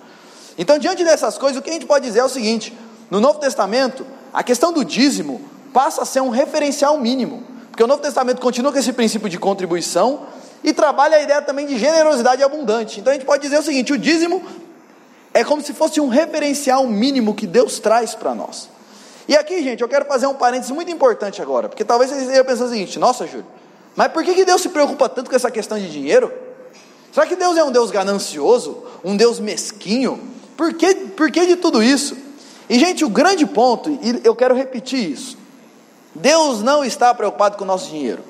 [0.57, 2.77] Então, diante dessas coisas, o que a gente pode dizer é o seguinte:
[3.09, 7.87] no Novo Testamento, a questão do dízimo passa a ser um referencial mínimo, porque o
[7.87, 10.27] Novo Testamento continua com esse princípio de contribuição
[10.63, 12.99] e trabalha a ideia também de generosidade abundante.
[12.99, 14.41] Então, a gente pode dizer o seguinte: o dízimo
[15.33, 18.69] é como se fosse um referencial mínimo que Deus traz para nós.
[19.27, 22.45] E aqui, gente, eu quero fazer um parênteses muito importante agora, porque talvez vocês estejam
[22.45, 23.45] pensando o seguinte: nossa, Júlio,
[23.95, 26.31] mas por que, que Deus se preocupa tanto com essa questão de dinheiro?
[27.11, 28.83] Será que Deus é um Deus ganancioso?
[29.03, 30.19] Um Deus mesquinho?
[30.57, 32.17] Por que, por que de tudo isso?
[32.69, 35.37] E, gente, o grande ponto, e eu quero repetir isso:
[36.15, 38.23] Deus não está preocupado com o nosso dinheiro,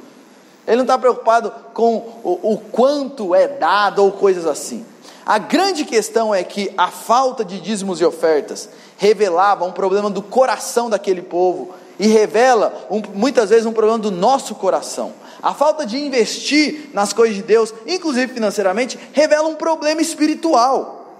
[0.65, 4.85] Ele não está preocupado com o, o quanto é dado ou coisas assim.
[5.25, 10.21] A grande questão é que a falta de dízimos e ofertas revelava um problema do
[10.21, 15.13] coração daquele povo e revela um, muitas vezes um problema do nosso coração.
[15.41, 21.17] A falta de investir nas coisas de Deus, inclusive financeiramente, revela um problema espiritual.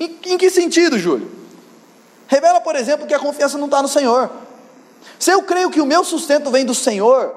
[0.00, 1.30] Em, em que sentido, Júlio?
[2.28, 4.30] Revela, por exemplo, que a confiança não está no Senhor.
[5.18, 7.34] Se eu creio que o meu sustento vem do Senhor,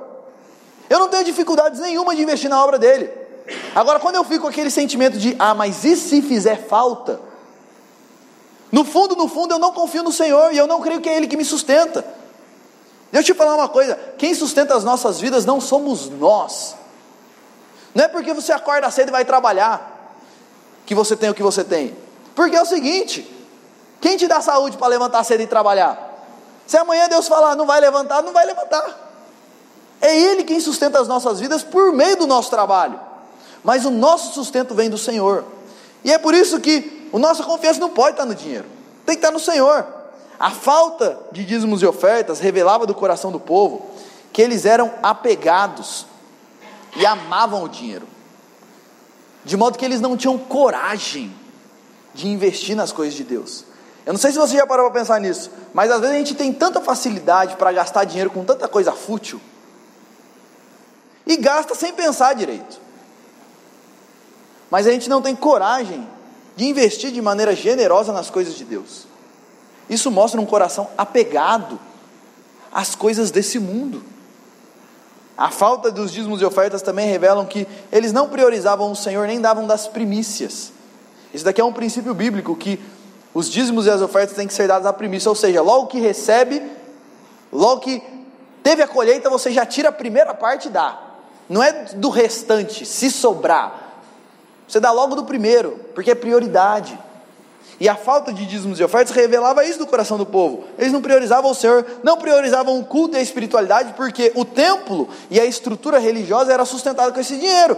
[0.89, 3.10] eu não tenho dificuldades nenhuma de investir na obra dele.
[3.76, 7.20] Agora, quando eu fico com aquele sentimento de, ah, mas e se fizer falta?
[8.72, 11.15] No fundo, no fundo, eu não confio no Senhor e eu não creio que é
[11.15, 12.06] Ele que me sustenta.
[13.12, 16.76] Deixa eu te falar uma coisa: quem sustenta as nossas vidas não somos nós.
[17.96, 20.13] Não é porque você acorda cedo e vai trabalhar
[20.86, 21.96] que você tem o que você tem.
[22.36, 23.28] Porque é o seguinte:
[24.00, 26.09] quem te dá saúde para levantar cedo e trabalhar?
[26.70, 29.10] Se amanhã Deus falar, não vai levantar, não vai levantar.
[30.00, 33.10] É Ele quem sustenta as nossas vidas por meio do nosso trabalho
[33.64, 35.44] mas o nosso sustento vem do Senhor.
[36.04, 38.66] E é por isso que a nossa confiança não pode estar no dinheiro,
[39.06, 39.86] tem que estar no Senhor.
[40.40, 43.90] A falta de dízimos e ofertas revelava do coração do povo
[44.32, 46.06] que eles eram apegados
[46.96, 48.08] e amavam o dinheiro,
[49.44, 51.36] de modo que eles não tinham coragem
[52.14, 53.66] de investir nas coisas de Deus.
[54.06, 56.36] Eu não sei se você já parou para pensar nisso, mas às vezes a gente
[56.36, 59.40] tem tanta facilidade para gastar dinheiro com tanta coisa fútil
[61.26, 62.90] e gasta sem pensar direito
[64.70, 66.08] mas a gente não tem coragem
[66.56, 69.08] de investir de maneira generosa nas coisas de Deus.
[69.90, 71.80] Isso mostra um coração apegado
[72.72, 74.04] às coisas desse mundo.
[75.36, 79.40] A falta dos dízimos e ofertas também revelam que eles não priorizavam o Senhor nem
[79.40, 80.72] davam das primícias.
[81.34, 82.80] Isso daqui é um princípio bíblico que
[83.34, 86.00] os dízimos e as ofertas têm que ser dados à primícia, ou seja, logo que
[86.00, 86.62] recebe,
[87.52, 88.02] logo que
[88.63, 91.00] teve a colheita, você já tira a primeira parte e dá.
[91.48, 93.89] Não é do restante, se sobrar.
[94.68, 96.98] Você dá logo do primeiro, porque é prioridade.
[97.80, 100.65] E a falta de dízimos e ofertas revelava isso do coração do povo.
[100.78, 105.08] Eles não priorizavam o Senhor, não priorizavam o culto e a espiritualidade, porque o templo
[105.32, 107.78] e a estrutura religiosa era sustentada com esse dinheiro.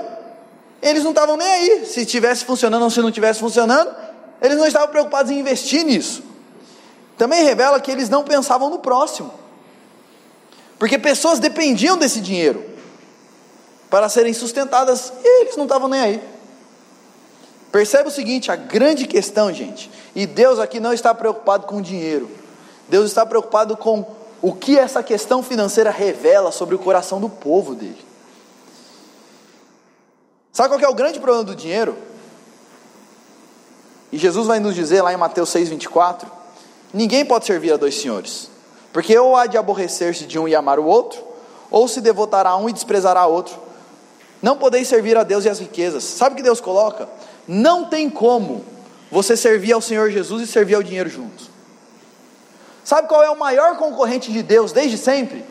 [0.82, 3.92] Eles não estavam nem aí se estivesse funcionando ou se não estivesse funcionando,
[4.42, 6.24] eles não estavam preocupados em investir nisso.
[7.18, 9.32] Também revela que eles não pensavam no próximo,
[10.80, 12.66] porque pessoas dependiam desse dinheiro
[13.90, 16.24] para serem sustentadas e eles não estavam nem aí.
[17.72, 22.30] Percebe o seguinte: a grande questão, gente, e Deus aqui não está preocupado com dinheiro,
[22.90, 24.06] Deus está preocupado com
[24.42, 28.04] o que essa questão financeira revela sobre o coração do povo dele.
[30.52, 31.96] Sabe qual é o grande problema do dinheiro?
[34.12, 36.26] E Jesus vai nos dizer lá em Mateus 6,24:
[36.94, 38.50] ninguém pode servir a dois senhores,
[38.92, 41.24] porque ou há de aborrecer-se de um e amar o outro,
[41.70, 43.56] ou se devotará a um e desprezará outro.
[44.42, 46.04] Não podeis servir a Deus e as riquezas.
[46.04, 47.08] Sabe o que Deus coloca?
[47.48, 48.66] Não tem como
[49.12, 51.50] você servir ao Senhor Jesus e servir ao dinheiro juntos.
[52.84, 55.46] Sabe qual é o maior concorrente de Deus desde sempre?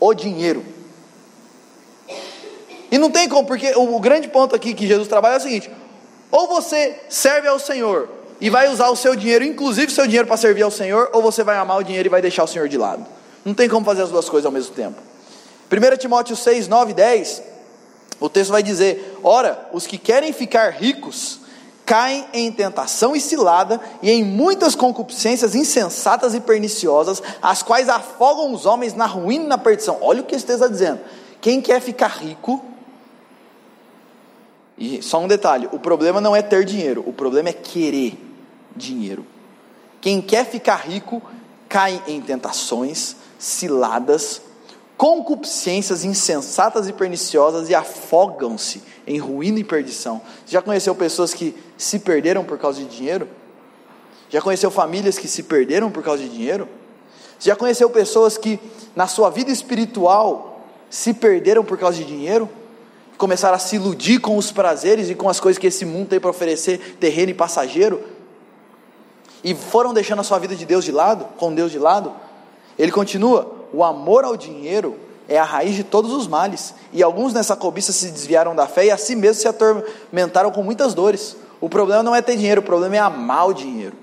[0.00, 0.64] O dinheiro.
[2.90, 5.70] E não tem como, porque o, grande ponto aqui que Jesus trabalha é o seguinte:
[6.32, 8.08] ou você serve ao Senhor
[8.40, 11.22] e vai usar o seu dinheiro, inclusive o seu dinheiro para servir ao Senhor, ou
[11.22, 13.06] você vai amar o dinheiro e vai deixar o Senhor de lado.
[13.44, 15.00] Não tem como fazer as duas coisas ao mesmo tempo.
[15.70, 17.42] 1 Timóteo 6, 9 e 10
[18.22, 21.40] o texto vai dizer: Ora, os que querem ficar ricos
[21.84, 28.52] caem em tentação e cilada e em muitas concupiscências insensatas e perniciosas, as quais afogam
[28.52, 29.98] os homens na ruína e na perdição.
[30.00, 31.00] Olha o que esse texto está dizendo.
[31.40, 32.64] Quem quer ficar rico,
[34.82, 38.18] e só um detalhe: o problema não é ter dinheiro, o problema é querer
[38.74, 39.24] dinheiro.
[40.00, 41.22] Quem quer ficar rico
[41.68, 44.42] cai em tentações, ciladas,
[44.96, 50.20] concupiscências insensatas e perniciosas e afogam-se em ruína e perdição.
[50.44, 53.28] Você já conheceu pessoas que se perderam por causa de dinheiro?
[54.30, 56.68] Já conheceu famílias que se perderam por causa de dinheiro?
[57.38, 58.58] Você já conheceu pessoas que
[58.96, 62.50] na sua vida espiritual se perderam por causa de dinheiro?
[63.18, 66.20] Começaram a se iludir com os prazeres e com as coisas que esse mundo tem
[66.20, 68.02] para oferecer, terreno e passageiro?
[69.44, 72.12] E foram deixando a sua vida de Deus de lado, com Deus de lado?
[72.78, 74.96] Ele continua: o amor ao dinheiro
[75.28, 76.74] é a raiz de todos os males.
[76.92, 80.62] E alguns nessa cobiça se desviaram da fé e a si mesmos se atormentaram com
[80.62, 81.36] muitas dores.
[81.60, 83.96] O problema não é ter dinheiro, o problema é amar o dinheiro.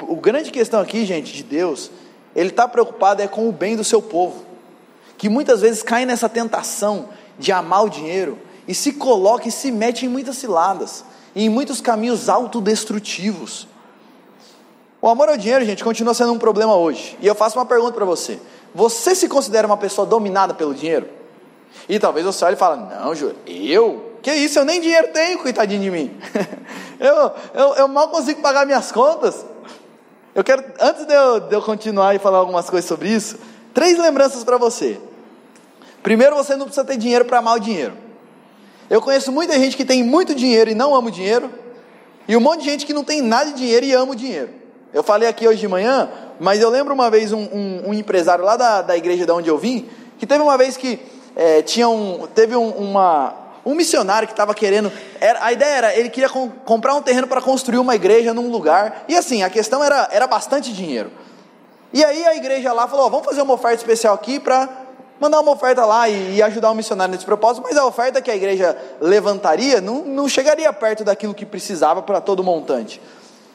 [0.00, 1.90] O grande questão aqui, gente, de Deus,
[2.36, 4.44] Ele está preocupado é com o bem do seu povo,
[5.16, 9.70] que muitas vezes cai nessa tentação de amar o dinheiro e se coloca e se
[9.70, 13.66] mete em muitas ciladas, em muitos caminhos autodestrutivos.
[15.00, 17.16] O amor ao dinheiro, gente, continua sendo um problema hoje.
[17.20, 18.38] E eu faço uma pergunta para você:
[18.74, 21.08] você se considera uma pessoa dominada pelo dinheiro?
[21.88, 24.08] E talvez você olhe e fale: Não, Júlio, eu?
[24.20, 26.20] Que isso, eu nem dinheiro tenho, coitadinho de mim.
[26.98, 29.46] eu, eu, eu mal consigo pagar minhas contas.
[30.34, 33.38] Eu quero, antes de eu, de eu continuar e falar algumas coisas sobre isso,
[33.72, 35.00] três lembranças para você.
[36.02, 37.94] Primeiro, você não precisa ter dinheiro para amar o dinheiro.
[38.88, 41.50] Eu conheço muita gente que tem muito dinheiro e não ama o dinheiro,
[42.26, 44.50] e um monte de gente que não tem nada de dinheiro e ama o dinheiro.
[44.92, 48.44] Eu falei aqui hoje de manhã, mas eu lembro uma vez um, um, um empresário
[48.44, 50.98] lá da, da igreja de onde eu vim, que teve uma vez que
[51.36, 53.34] é, tinha um, teve um, uma,
[53.64, 54.90] um missionário que estava querendo.
[55.20, 58.50] Era, a ideia era, ele queria com, comprar um terreno para construir uma igreja num
[58.50, 59.04] lugar.
[59.08, 61.10] E assim, a questão era, era bastante dinheiro.
[61.92, 64.68] E aí a igreja lá falou: vamos fazer uma oferta especial aqui para
[65.20, 68.36] mandar uma oferta lá e, ajudar o missionário nesse propósito, mas a oferta que a
[68.36, 73.00] igreja levantaria não, não chegaria perto daquilo que precisava para todo o montante.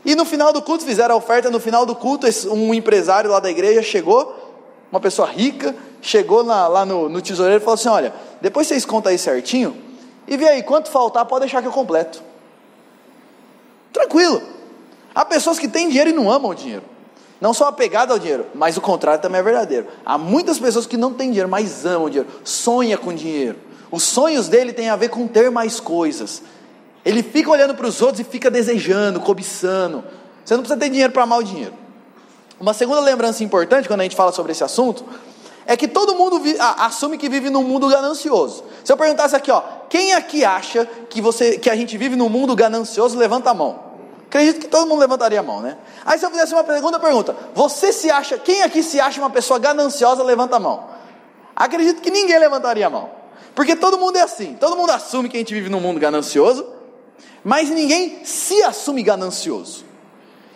[0.06, 3.40] E no final do culto, fizeram a oferta, no final do culto, um empresário lá
[3.40, 4.54] da igreja chegou,
[4.92, 8.86] uma pessoa rica, chegou na, lá no, no tesoureiro e falou assim: Olha, depois vocês
[8.86, 9.76] contam aí certinho,
[10.28, 12.22] e vê aí, quanto faltar, pode deixar que eu completo.
[13.92, 14.42] Tranquilo.
[15.14, 16.84] Há pessoas que têm dinheiro e não amam o dinheiro.
[17.44, 19.88] Não são apegadas ao dinheiro, mas o contrário também é verdadeiro.
[20.06, 23.58] Há muitas pessoas que não têm dinheiro, mas amam o dinheiro, sonha com dinheiro.
[23.92, 26.42] Os sonhos dele têm a ver com ter mais coisas.
[27.04, 30.06] Ele fica olhando para os outros e fica desejando, cobiçando.
[30.46, 31.74] Você não precisa ter dinheiro para amar o dinheiro.
[32.62, 35.04] Uma segunda lembrança importante quando a gente fala sobre esse assunto
[35.66, 36.42] é que todo mundo
[36.78, 38.64] assume que vive num mundo ganancioso.
[38.86, 42.30] Se eu perguntasse aqui, ó, quem aqui acha que você que a gente vive num
[42.30, 43.93] mundo ganancioso, levanta a mão.
[44.34, 45.78] Acredito que todo mundo levantaria a mão, né?
[46.04, 49.30] Aí se eu fizesse uma segunda pergunta, você se acha, quem aqui se acha uma
[49.30, 50.90] pessoa gananciosa, levanta a mão.
[51.56, 53.12] Acredito que ninguém levantaria a mão.
[53.54, 56.66] Porque todo mundo é assim, todo mundo assume que a gente vive num mundo ganancioso,
[57.44, 59.86] mas ninguém se assume ganancioso.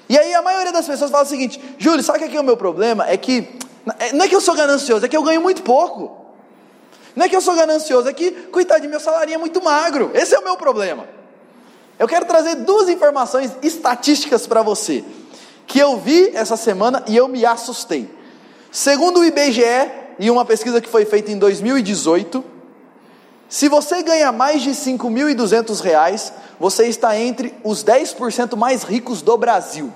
[0.10, 2.44] E aí a maioria das pessoas fala o seguinte: Júlio, sabe que aqui é o
[2.44, 3.08] meu problema?
[3.08, 3.60] É que
[4.00, 6.26] é, não é que eu sou ganancioso, é que eu ganho muito pouco.
[7.16, 10.10] Não é que eu sou ganancioso, é que, coitado meu salário é muito magro.
[10.16, 11.17] Esse é o meu problema.
[12.00, 15.04] Eu quero trazer duas informações estatísticas para você,
[15.66, 18.10] que eu vi essa semana e eu me assustei.
[18.72, 19.64] Segundo o IBGE,
[20.20, 22.44] e uma pesquisa que foi feita em 2018,
[23.50, 29.38] se você ganha mais de R$ 5.200, você está entre os 10% mais ricos do
[29.38, 29.92] Brasil.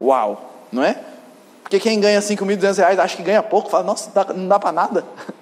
[0.00, 0.98] Uau, não é?
[1.62, 5.04] Porque quem ganha 5.200 reais acha que ganha pouco, fala, nossa, não dá para nada.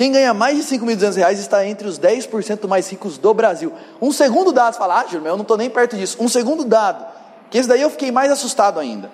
[0.00, 3.70] Quem ganha mais de 5.200 reais está entre os 10% mais ricos do Brasil.
[4.00, 6.16] Um segundo dado, você fala, ah, Júlio, eu não estou nem perto disso.
[6.18, 7.04] Um segundo dado,
[7.50, 9.10] que esse daí eu fiquei mais assustado ainda.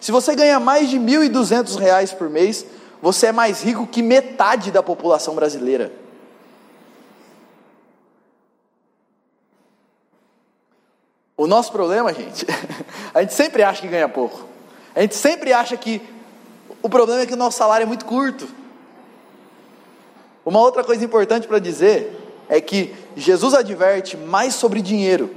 [0.00, 2.66] Se você ganha mais de 1.200 reais por mês,
[3.00, 5.92] você é mais rico que metade da população brasileira.
[11.36, 12.44] O nosso problema, gente,
[13.14, 14.48] a gente sempre acha que ganha pouco.
[14.96, 16.02] A gente sempre acha que
[16.82, 18.63] o problema é que o nosso salário é muito curto.
[20.44, 25.30] Uma outra coisa importante para dizer é que Jesus adverte mais sobre dinheiro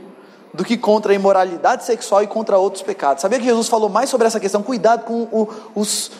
[0.53, 3.21] do que contra a imoralidade sexual e contra outros pecados.
[3.21, 4.63] Sabia que Jesus falou mais sobre essa questão?
[4.63, 6.11] Cuidado com o, os,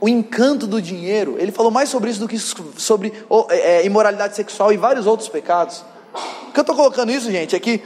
[0.00, 1.36] o encanto do dinheiro.
[1.38, 3.12] Ele falou mais sobre isso do que sobre
[3.50, 5.84] é, é, imoralidade sexual e vários outros pecados.
[6.48, 7.82] O que eu estou colocando isso, gente, é que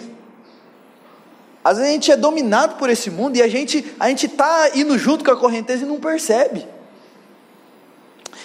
[1.63, 4.71] às vezes a gente é dominado por esse mundo e a gente a gente está
[4.75, 6.67] indo junto com a correnteza e não percebe.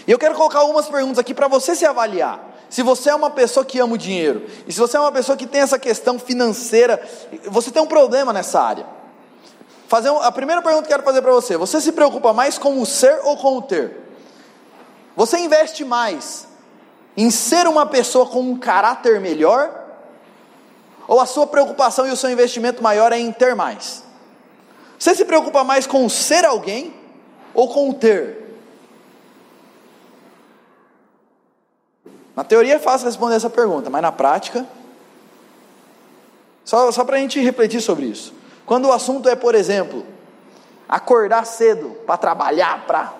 [0.08, 2.52] E eu quero colocar algumas perguntas aqui para você se avaliar.
[2.70, 5.38] Se você é uma pessoa que ama o dinheiro, e se você é uma pessoa
[5.38, 7.02] que tem essa questão financeira,
[7.46, 8.86] você tem um problema nessa área.
[9.88, 12.82] Fazer a primeira pergunta que eu quero fazer para você: você se preocupa mais com
[12.82, 14.02] o ser ou com o ter?
[15.16, 16.48] Você investe mais
[17.16, 19.72] em ser uma pessoa com um caráter melhor
[21.08, 24.04] ou a sua preocupação e o seu investimento maior é em ter mais?
[24.98, 26.94] Você se preocupa mais com ser alguém
[27.54, 28.43] ou com o ter?
[32.36, 34.65] Na teoria é fácil responder essa pergunta, mas na prática.
[36.65, 38.34] Só, só para a gente refletir sobre isso.
[38.65, 40.06] Quando o assunto é, por exemplo,
[40.88, 43.13] acordar cedo para trabalhar, para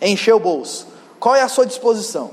[0.00, 0.86] encher o bolso,
[1.18, 2.30] qual é a sua disposição?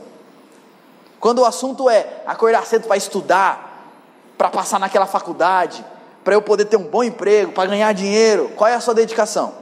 [1.20, 3.92] Quando o assunto é acordar cedo para estudar,
[4.38, 5.84] para passar naquela faculdade,
[6.24, 8.52] para eu poder ter um bom emprego, para ganhar dinheiro?
[8.56, 9.54] Qual é a sua dedicação?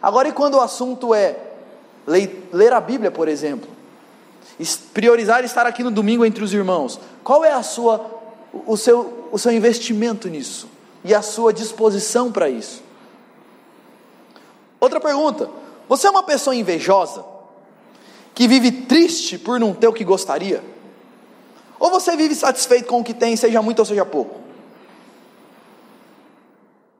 [0.00, 1.36] Agora, e quando o assunto é
[2.06, 3.73] ler a Bíblia, por exemplo?
[4.92, 7.00] Priorizar estar aqui no domingo entre os irmãos.
[7.22, 8.04] Qual é a sua,
[8.66, 10.68] o seu, o seu investimento nisso?
[11.04, 12.82] E a sua disposição para isso?
[14.80, 15.50] Outra pergunta:
[15.88, 17.24] você é uma pessoa invejosa?
[18.34, 20.62] Que vive triste por não ter o que gostaria?
[21.78, 24.40] Ou você vive satisfeito com o que tem, seja muito ou seja pouco?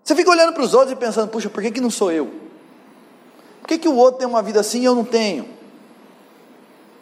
[0.03, 2.27] Você fica olhando para os outros e pensando, puxa, por que, que não sou eu?
[3.63, 5.49] Por que, que o outro tem uma vida assim e eu não tenho?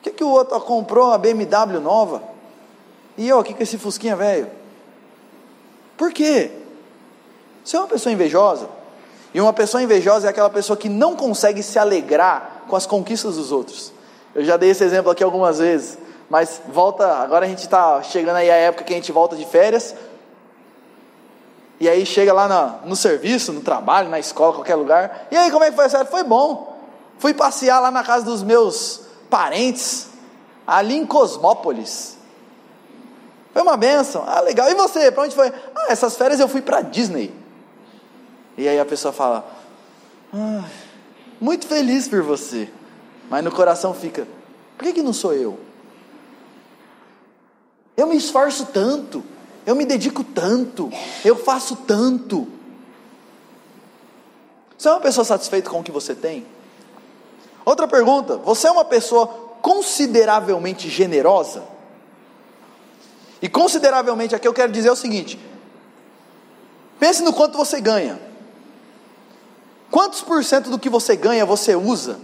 [0.02, 2.22] Que, que o outro comprou uma BMW nova?
[3.16, 4.50] E eu aqui com esse fusquinha velho?
[5.96, 6.50] Por quê?
[7.64, 8.68] Você é uma pessoa invejosa.
[9.32, 13.36] E uma pessoa invejosa é aquela pessoa que não consegue se alegrar com as conquistas
[13.36, 13.92] dos outros.
[14.34, 15.96] Eu já dei esse exemplo aqui algumas vezes,
[16.28, 19.44] mas volta, agora a gente está chegando aí a época que a gente volta de
[19.44, 19.94] férias,
[21.78, 25.50] e aí chega lá no, no serviço, no trabalho, na escola, qualquer lugar, e aí
[25.50, 26.78] como é que foi a Foi bom,
[27.18, 29.01] fui passear lá na casa dos meus
[29.32, 30.08] parentes,
[30.66, 32.18] ali em Cosmópolis,
[33.50, 35.50] foi uma benção, ah legal, e você, para onde foi?
[35.74, 37.34] Ah, essas férias eu fui para Disney,
[38.58, 39.50] e aí a pessoa fala,
[40.34, 40.64] ah,
[41.40, 42.68] muito feliz por você,
[43.30, 44.28] mas no coração fica:
[44.76, 45.58] por que, que não sou eu?
[47.96, 49.24] Eu me esforço tanto,
[49.64, 50.90] eu me dedico tanto,
[51.24, 52.46] eu faço tanto.
[54.76, 56.46] Você é uma pessoa satisfeita com o que você tem?
[57.64, 59.26] Outra pergunta: você é uma pessoa
[59.60, 61.62] consideravelmente generosa?
[63.40, 65.38] E consideravelmente aqui eu quero dizer o seguinte:
[66.98, 68.20] pense no quanto você ganha.
[69.90, 72.18] Quantos por cento do que você ganha você usa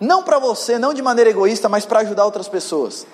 [0.00, 3.06] não para você, não de maneira egoísta, mas para ajudar outras pessoas.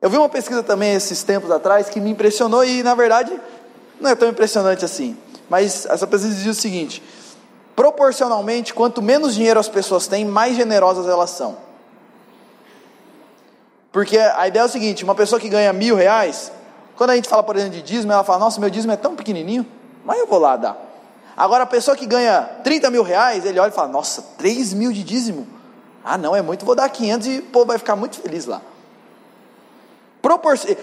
[0.00, 3.38] Eu vi uma pesquisa também esses tempos atrás que me impressionou e, na verdade,
[4.00, 5.16] não é tão impressionante assim.
[5.48, 7.02] Mas essa pesquisa dizia o seguinte:
[7.74, 11.56] proporcionalmente, quanto menos dinheiro as pessoas têm, mais generosas elas são.
[13.92, 16.52] Porque a ideia é o seguinte: uma pessoa que ganha mil reais,
[16.96, 19.16] quando a gente fala, por exemplo, de dízimo, ela fala: Nossa, meu dízimo é tão
[19.16, 19.66] pequenininho,
[20.04, 20.76] mas eu vou lá dar.
[21.36, 24.92] Agora, a pessoa que ganha 30 mil reais, ele olha e fala: Nossa, 3 mil
[24.92, 25.46] de dízimo?
[26.04, 28.62] Ah, não, é muito, vou dar 500 e o povo vai ficar muito feliz lá.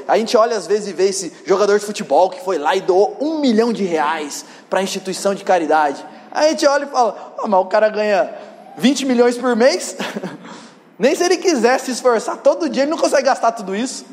[0.08, 2.82] A gente olha às vezes e vê esse jogador de futebol que foi lá e
[2.82, 6.04] doou um milhão de reais para a instituição de caridade.
[6.38, 8.32] A gente olha e fala: oh, mas o cara ganha
[8.78, 9.98] 20 milhões por mês.
[11.00, 14.06] Nem se ele quiser se esforçar todo dia, ele não consegue gastar tudo isso.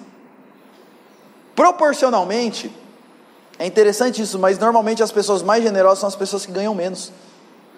[1.54, 2.74] Proporcionalmente,
[3.58, 7.12] é interessante isso, mas normalmente as pessoas mais generosas são as pessoas que ganham menos.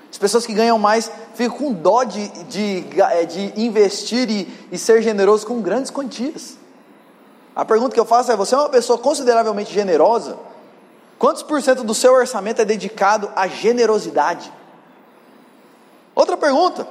[0.09, 4.79] As pessoas que ganham mais ficam com dó de, de, é, de investir e, e
[4.79, 6.57] ser generoso com grandes quantias.
[7.55, 10.37] A pergunta que eu faço é: você é uma pessoa consideravelmente generosa?
[11.19, 14.53] Quantos por cento do seu orçamento é dedicado à generosidade?
[16.15, 16.87] Outra pergunta: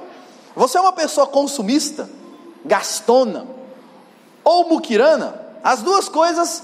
[0.54, 2.08] você é uma pessoa consumista,
[2.64, 3.46] gastona
[4.42, 5.40] ou muquirana?
[5.62, 6.62] As duas coisas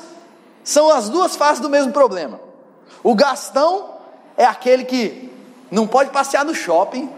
[0.65, 2.41] são as duas faces do mesmo problema.
[3.03, 3.97] O gastão
[4.37, 5.33] é aquele que
[5.71, 7.11] não pode passear no shopping.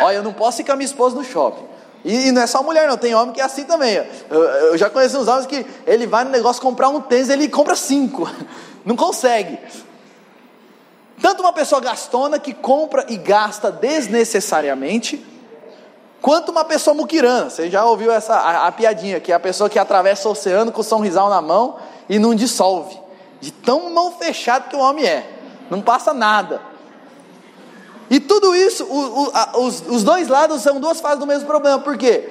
[0.00, 1.64] Olha, eu não posso ir com a minha esposa no shopping.
[2.04, 3.94] E, e não é só mulher, não, tem homem que é assim também.
[4.30, 7.48] Eu, eu já conheci uns homens que ele vai no negócio comprar um tênis, ele
[7.48, 8.30] compra cinco.
[8.84, 9.58] Não consegue.
[11.20, 15.26] Tanto uma pessoa gastona que compra e gasta desnecessariamente,
[16.22, 17.50] quanto uma pessoa muquirana.
[17.50, 20.70] Você já ouviu essa a, a piadinha, que é a pessoa que atravessa o oceano
[20.70, 21.78] com o sorrisal na mão
[22.08, 22.96] e não dissolve.
[23.40, 25.28] De tão mão fechado que o homem é.
[25.68, 26.60] Não passa nada.
[28.08, 31.46] E tudo isso, o, o, a, os, os dois lados são duas fases do mesmo
[31.46, 31.78] problema.
[31.78, 32.30] Por quê?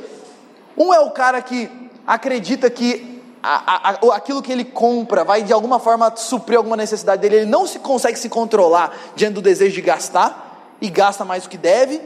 [0.77, 1.69] Um é o cara que
[2.05, 7.21] acredita que a, a, aquilo que ele compra vai de alguma forma suprir alguma necessidade
[7.21, 10.45] dele, ele não se consegue se controlar diante do desejo de gastar,
[10.81, 12.01] e gasta mais do que deve,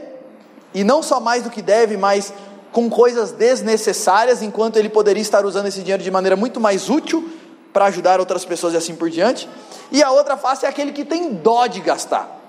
[0.72, 2.32] e não só mais do que deve, mas
[2.72, 7.28] com coisas desnecessárias, enquanto ele poderia estar usando esse dinheiro de maneira muito mais útil
[7.72, 9.48] para ajudar outras pessoas e assim por diante.
[9.90, 12.39] E a outra face é aquele que tem dó de gastar.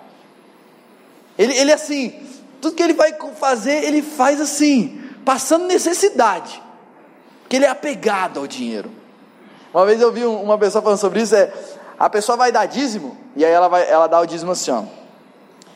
[1.38, 2.14] Ele, ele assim,
[2.62, 6.62] tudo que ele vai fazer, ele faz assim, passando necessidade,
[7.42, 8.92] porque ele é apegado ao dinheiro.
[9.74, 11.52] Uma vez eu vi uma pessoa falando sobre isso, é,
[11.98, 14.84] a pessoa vai dar dízimo, e aí ela, vai, ela dá o dízimo assim, ó,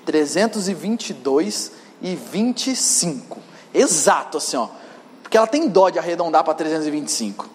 [0.06, 3.38] 322 e 25,
[3.74, 4.68] exato assim, ó,
[5.24, 7.50] porque ela tem dó de arredondar para 325.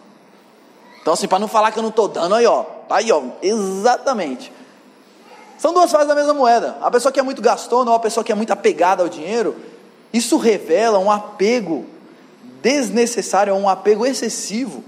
[1.00, 4.52] Então, assim, para não falar que eu não estou dando, aí, ó, aí, ó, exatamente.
[5.60, 6.78] São duas faces da mesma moeda.
[6.80, 9.54] A pessoa que é muito gastona ou a pessoa que é muito apegada ao dinheiro,
[10.10, 11.84] isso revela um apego
[12.62, 14.82] desnecessário, um apego excessivo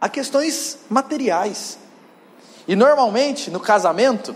[0.00, 1.78] a questões materiais.
[2.66, 4.34] E normalmente, no casamento,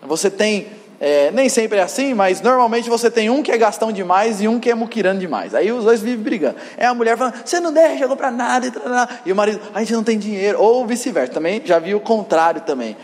[0.00, 0.68] você tem
[1.00, 4.46] é, nem sempre é assim, mas normalmente você tem um que é gastão demais e
[4.46, 5.52] um que é muquirando demais.
[5.52, 6.56] Aí os dois vivem brigando.
[6.76, 9.92] É a mulher falando, você não deixa comprar nada, e, e o marido, a gente
[9.92, 11.32] não tem dinheiro, ou vice-versa.
[11.32, 12.96] Também já vi o contrário também.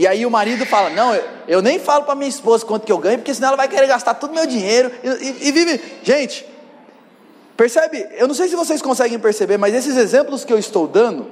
[0.00, 2.90] E aí o marido fala, não, eu, eu nem falo para minha esposa quanto que
[2.90, 4.90] eu ganho, porque senão ela vai querer gastar todo o meu dinheiro.
[5.04, 6.46] E, e, e vive, gente,
[7.54, 8.08] percebe?
[8.12, 11.30] Eu não sei se vocês conseguem perceber, mas esses exemplos que eu estou dando,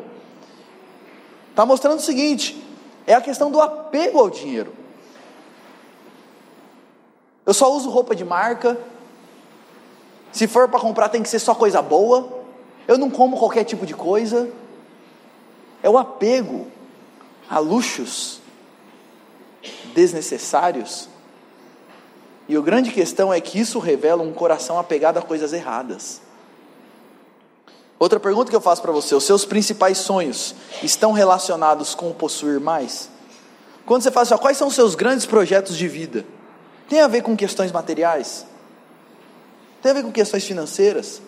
[1.48, 2.62] está mostrando o seguinte,
[3.06, 4.70] é a questão do apego ao dinheiro.
[7.46, 8.78] Eu só uso roupa de marca.
[10.30, 12.42] Se for para comprar, tem que ser só coisa boa.
[12.86, 14.46] Eu não como qualquer tipo de coisa.
[15.82, 16.66] É o apego
[17.48, 18.37] a luxos
[19.94, 21.08] desnecessários.
[22.48, 26.20] E a grande questão é que isso revela um coração apegado a coisas erradas.
[27.98, 32.14] Outra pergunta que eu faço para você: os seus principais sonhos estão relacionados com o
[32.14, 33.10] possuir mais?
[33.84, 36.24] Quando você fala assim, ó, quais são os seus grandes projetos de vida?
[36.88, 38.46] Tem a ver com questões materiais?
[39.82, 41.22] Tem a ver com questões financeiras?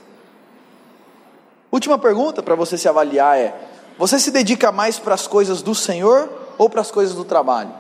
[1.73, 3.55] Última pergunta para você se avaliar é:
[3.99, 7.73] você se dedica mais para as coisas do Senhor ou para as coisas do trabalho?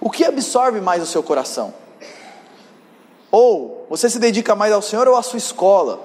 [0.00, 1.74] O que absorve mais o seu coração?
[3.30, 6.00] Ou você se dedica mais ao Senhor ou à sua escola?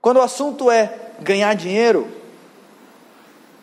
[0.00, 2.08] Quando o assunto é ganhar dinheiro,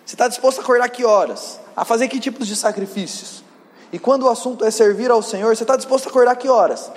[0.05, 1.59] você está disposto a acordar que horas?
[1.75, 3.43] A fazer que tipos de sacrifícios?
[3.91, 6.91] E quando o assunto é servir ao Senhor, você está disposto a acordar que horas?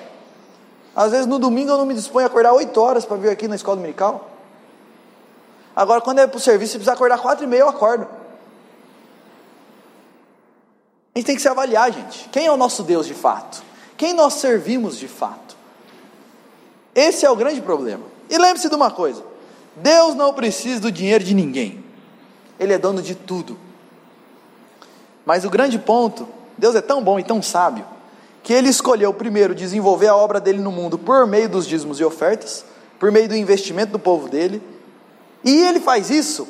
[0.94, 3.46] Às vezes no domingo eu não me disponho a acordar 8 horas para vir aqui
[3.46, 4.28] na escola dominical.
[5.76, 8.08] Agora, quando é para o serviço, você precisa acordar quatro e meia, eu acordo.
[11.18, 12.28] Gente tem que se avaliar, gente.
[12.28, 13.60] Quem é o nosso Deus de fato?
[13.96, 15.56] Quem nós servimos de fato?
[16.94, 18.04] Esse é o grande problema.
[18.30, 19.24] E lembre-se de uma coisa:
[19.74, 21.84] Deus não precisa do dinheiro de ninguém.
[22.56, 23.58] Ele é dono de tudo.
[25.26, 27.84] Mas o grande ponto, Deus é tão bom e tão sábio,
[28.40, 32.04] que ele escolheu primeiro desenvolver a obra dele no mundo por meio dos dízimos e
[32.04, 32.64] ofertas,
[32.96, 34.62] por meio do investimento do povo dele,
[35.42, 36.46] e ele faz isso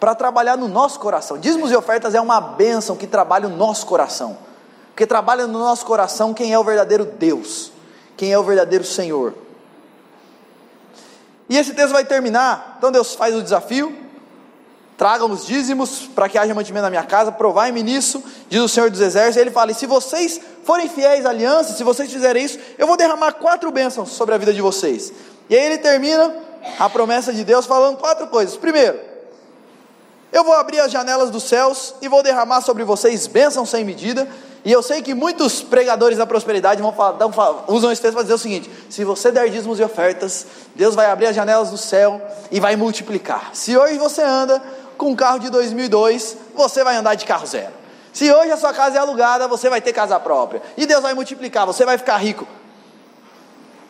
[0.00, 1.38] para trabalhar no nosso coração.
[1.38, 4.38] Dízimos e ofertas é uma bênção que trabalha o nosso coração.
[4.88, 7.70] Porque trabalha no nosso coração quem é o verdadeiro Deus,
[8.16, 9.34] quem é o verdadeiro Senhor.
[11.48, 12.76] E esse texto vai terminar.
[12.78, 13.94] Então Deus faz o desafio:
[14.96, 18.90] tragam os dízimos para que haja mantimento na minha casa, provai-me nisso, diz o Senhor
[18.90, 19.36] dos Exércitos.
[19.36, 22.86] E ele fala: e se vocês forem fiéis à aliança, se vocês fizerem isso, eu
[22.86, 25.12] vou derramar quatro bênçãos sobre a vida de vocês.
[25.48, 26.34] E aí ele termina
[26.78, 28.56] a promessa de Deus falando quatro coisas.
[28.56, 29.09] Primeiro,
[30.32, 34.28] eu vou abrir as janelas dos céus e vou derramar sobre vocês bênçãos sem medida.
[34.64, 38.34] E eu sei que muitos pregadores da prosperidade vão falar, usam esse texto para dizer
[38.34, 42.20] o seguinte: se você der dízimos e ofertas, Deus vai abrir as janelas do céu
[42.50, 43.50] e vai multiplicar.
[43.54, 44.62] Se hoje você anda
[44.96, 47.72] com um carro de 2002, você vai andar de carro zero.
[48.12, 50.62] Se hoje a sua casa é alugada, você vai ter casa própria.
[50.76, 52.46] E Deus vai multiplicar, você vai ficar rico.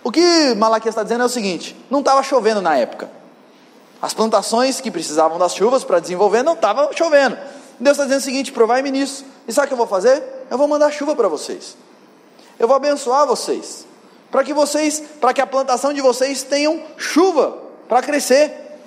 [0.05, 3.20] O que Malaquias está dizendo é o seguinte: não estava chovendo na época.
[4.01, 7.37] As plantações que precisavam das chuvas para desenvolver não estavam chovendo.
[7.79, 9.25] Deus está dizendo o seguinte: provai-me nisso.
[9.47, 10.23] E sabe o que eu vou fazer?
[10.51, 11.77] Eu vou mandar chuva para vocês.
[12.59, 13.87] Eu vou abençoar vocês.
[14.31, 18.79] Para que vocês, para que a plantação de vocês tenham chuva para crescer.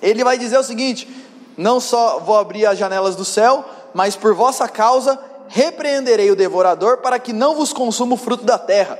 [0.00, 1.08] Ele vai dizer o seguinte:
[1.56, 6.98] não só vou abrir as janelas do céu, mas por vossa causa repreenderei o devorador
[6.98, 8.98] para que não vos consuma o fruto da terra.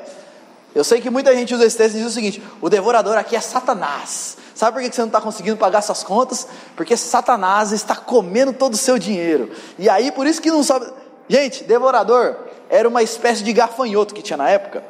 [0.75, 3.37] Eu sei que muita gente usa esse texto e diz o seguinte: o devorador aqui
[3.37, 4.37] é Satanás.
[4.57, 6.49] Sabe por que você não está conseguindo pagar suas contas?
[6.75, 9.51] Porque Satanás está comendo todo o seu dinheiro.
[9.79, 10.87] E aí, por isso que não sabe.
[11.29, 12.35] Gente, devorador
[12.71, 14.83] era uma espécie de gafanhoto que tinha na época.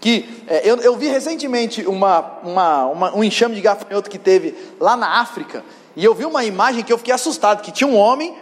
[0.00, 4.54] Que é, eu, eu vi recentemente uma, uma, uma, um enxame de gafanhoto que teve
[4.80, 5.62] lá na África.
[5.94, 8.34] E eu vi uma imagem que eu fiquei assustado: que tinha um homem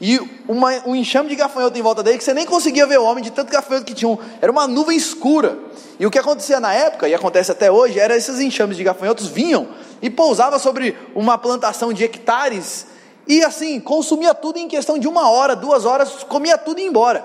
[0.00, 0.18] e
[0.48, 3.22] uma, um enxame de gafanhoto em volta dele que você nem conseguia ver o homem
[3.22, 4.18] de tanto gafanhoto que tinha.
[4.40, 5.56] Era uma nuvem escura.
[5.98, 9.28] E o que acontecia na época, e acontece até hoje, era esses enxames de gafanhotos
[9.28, 9.68] vinham
[10.02, 12.86] e pousavam sobre uma plantação de hectares
[13.26, 16.88] e assim, consumia tudo em questão de uma hora, duas horas, comia tudo e ia
[16.88, 17.24] embora.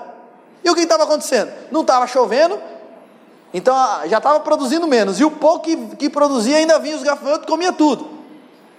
[0.63, 1.51] E o que estava acontecendo?
[1.72, 2.59] Não estava chovendo,
[3.53, 5.20] então ah, já estava produzindo menos.
[5.20, 8.07] E o pouco que, que produzia ainda vinha os gafanhotos e comia tudo.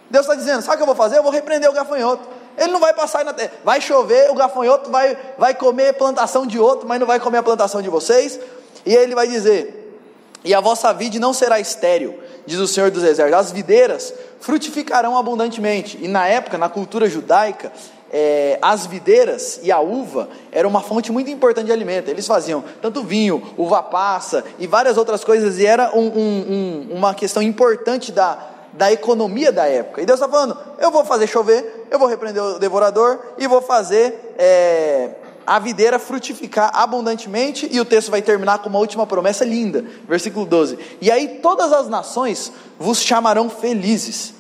[0.09, 1.18] Deus está dizendo: sabe o que eu vou fazer?
[1.18, 2.26] Eu vou repreender o gafanhoto.
[2.57, 3.53] Ele não vai passar na terra.
[3.64, 7.43] Vai chover, o gafanhoto vai, vai comer plantação de outro, mas não vai comer a
[7.43, 8.38] plantação de vocês.
[8.84, 9.80] E ele vai dizer:
[10.45, 13.41] E a vossa vide não será estéril, diz o Senhor dos Exércitos.
[13.41, 15.99] As videiras frutificarão abundantemente.
[16.01, 17.70] E na época, na cultura judaica,
[18.12, 22.09] é, as videiras e a uva era uma fonte muito importante de alimento.
[22.09, 26.97] Eles faziam tanto vinho, uva passa e várias outras coisas, e era um, um, um,
[26.97, 28.38] uma questão importante da,
[28.72, 30.03] da economia da época.
[30.03, 33.61] E Deus está falando: eu vou fazer chover, eu vou repreender o devorador e vou
[33.61, 35.11] fazer é,
[35.51, 37.68] a videira frutificar abundantemente.
[37.72, 41.72] E o texto vai terminar com uma última promessa linda, versículo 12: E aí todas
[41.72, 44.32] as nações vos chamarão felizes,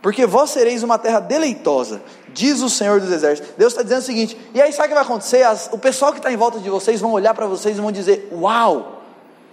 [0.00, 2.00] porque vós sereis uma terra deleitosa,
[2.32, 3.54] diz o Senhor dos Exércitos.
[3.58, 5.42] Deus está dizendo o seguinte: e aí sabe o que vai acontecer?
[5.42, 7.90] As, o pessoal que está em volta de vocês vão olhar para vocês e vão
[7.90, 9.02] dizer: Uau,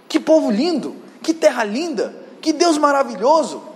[0.08, 3.74] que povo lindo, que terra linda, que Deus maravilhoso.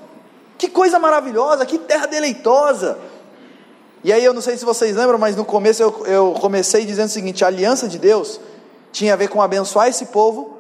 [0.56, 2.98] Que coisa maravilhosa, que terra deleitosa.
[4.04, 7.08] E aí eu não sei se vocês lembram, mas no começo eu, eu comecei dizendo
[7.08, 8.40] o seguinte: a aliança de Deus
[8.92, 10.56] tinha a ver com abençoar esse povo,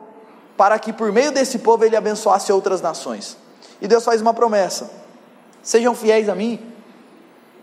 [0.56, 3.36] para que por meio desse povo ele abençoasse outras nações.
[3.80, 4.90] E Deus faz uma promessa:
[5.62, 6.60] sejam fiéis a mim,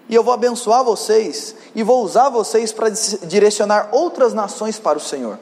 [0.08, 5.02] e eu vou abençoar vocês, e vou usar vocês para direcionar outras nações para o
[5.02, 5.38] Senhor.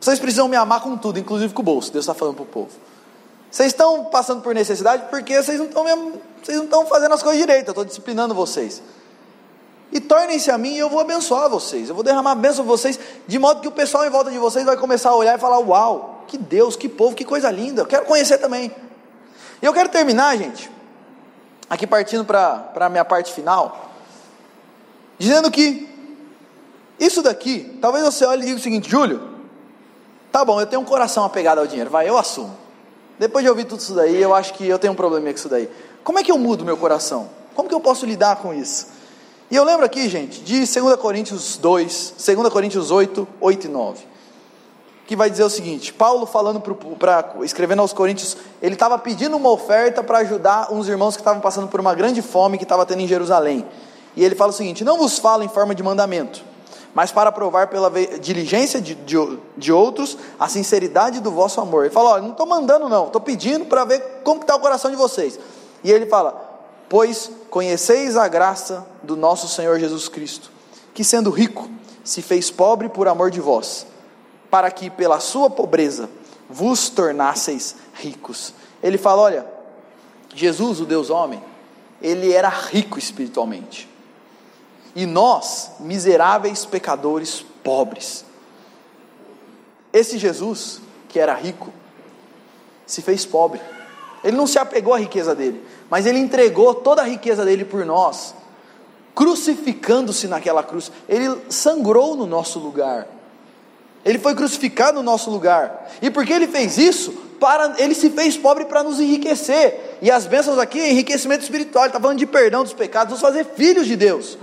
[0.00, 1.92] Vocês precisam me amar com tudo, inclusive com o bolso.
[1.92, 2.87] Deus está falando para o povo.
[3.50, 7.68] Vocês estão passando por necessidade porque vocês não estão, fazendo as coisas direito.
[7.68, 8.82] Eu estou disciplinando vocês.
[9.90, 11.88] E tornem-se a mim e eu vou abençoar vocês.
[11.88, 14.64] Eu vou derramar bênção a vocês, de modo que o pessoal em volta de vocês
[14.66, 17.82] vai começar a olhar e falar: Uau, que Deus, que povo, que coisa linda.
[17.82, 18.70] Eu quero conhecer também.
[19.62, 20.70] E eu quero terminar, gente,
[21.70, 23.90] aqui partindo para a minha parte final,
[25.18, 25.88] dizendo que
[27.00, 29.38] isso daqui, talvez você olhe e diga o seguinte: Júlio,
[30.30, 32.56] Tá bom, eu tenho um coração apegado ao dinheiro, vai, eu assumo.
[33.18, 35.48] Depois de ouvir tudo isso daí, eu acho que eu tenho um problema com isso
[35.48, 35.68] daí.
[36.04, 37.28] Como é que eu mudo meu coração?
[37.54, 38.86] Como que eu posso lidar com isso?
[39.50, 44.06] E eu lembro aqui, gente, de 2 Coríntios 2, 2 Coríntios 8, 8 e 9,
[45.06, 49.48] que vai dizer o seguinte: Paulo falando para escrevendo aos Coríntios, ele estava pedindo uma
[49.48, 53.00] oferta para ajudar uns irmãos que estavam passando por uma grande fome que estava tendo
[53.00, 53.66] em Jerusalém.
[54.14, 56.44] E ele fala o seguinte: Não vos falo em forma de mandamento,
[56.98, 57.88] mas para provar pela
[58.18, 59.16] diligência de, de,
[59.56, 61.84] de, outros a sinceridade do vosso amor.
[61.84, 64.90] Ele fala: olha, não estou mandando, não, estou pedindo para ver como está o coração
[64.90, 65.38] de vocês.
[65.84, 66.34] E ele fala:
[66.88, 70.50] Pois conheceis a graça do nosso Senhor Jesus Cristo,
[70.92, 71.70] que sendo rico,
[72.02, 73.86] se fez pobre por amor de vós,
[74.50, 76.10] para que pela sua pobreza
[76.50, 78.52] vos tornasseis ricos.
[78.82, 79.46] Ele fala: olha,
[80.34, 81.40] Jesus, o Deus homem,
[82.02, 83.88] ele era rico espiritualmente
[84.98, 88.24] e nós, miseráveis pecadores pobres.
[89.92, 91.72] Esse Jesus, que era rico,
[92.84, 93.60] se fez pobre.
[94.24, 97.86] Ele não se apegou à riqueza dele, mas ele entregou toda a riqueza dele por
[97.86, 98.34] nós,
[99.14, 100.90] crucificando-se naquela cruz.
[101.08, 103.06] Ele sangrou no nosso lugar.
[104.04, 105.92] Ele foi crucificado no nosso lugar.
[106.02, 107.12] E porque ele fez isso?
[107.38, 109.98] Para, ele se fez pobre para nos enriquecer.
[110.02, 111.84] E as bênçãos aqui é enriquecimento espiritual.
[111.84, 114.36] Ele está falando de perdão dos pecados, nos fazer filhos de Deus.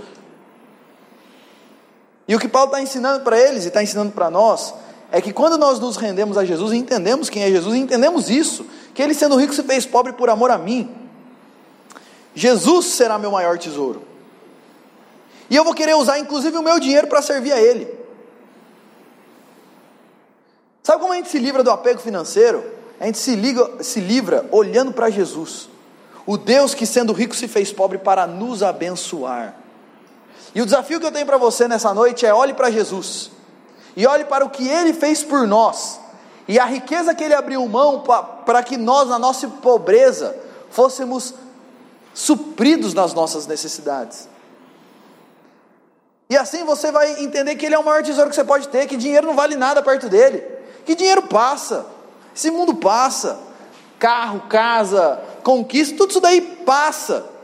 [2.28, 4.74] E o que Paulo está ensinando para eles e está ensinando para nós
[5.12, 8.28] é que quando nós nos rendemos a Jesus e entendemos quem é Jesus e entendemos
[8.28, 10.90] isso, que ele sendo rico se fez pobre por amor a mim,
[12.34, 14.02] Jesus será meu maior tesouro.
[15.48, 17.88] E eu vou querer usar inclusive o meu dinheiro para servir a Ele.
[20.82, 22.64] Sabe como a gente se livra do apego financeiro?
[23.00, 25.68] A gente se, liga, se livra olhando para Jesus,
[26.24, 29.54] o Deus que sendo rico se fez pobre para nos abençoar.
[30.56, 33.30] E o desafio que eu tenho para você nessa noite é: olhe para Jesus,
[33.94, 36.00] e olhe para o que ele fez por nós,
[36.48, 38.02] e a riqueza que ele abriu mão
[38.46, 40.34] para que nós, na nossa pobreza,
[40.70, 41.34] fôssemos
[42.14, 44.30] supridos nas nossas necessidades.
[46.30, 48.86] E assim você vai entender que ele é o maior tesouro que você pode ter,
[48.86, 50.42] que dinheiro não vale nada perto dele,
[50.86, 51.84] que dinheiro passa,
[52.34, 53.38] esse mundo passa,
[53.98, 57.35] carro, casa, conquista, tudo isso daí passa.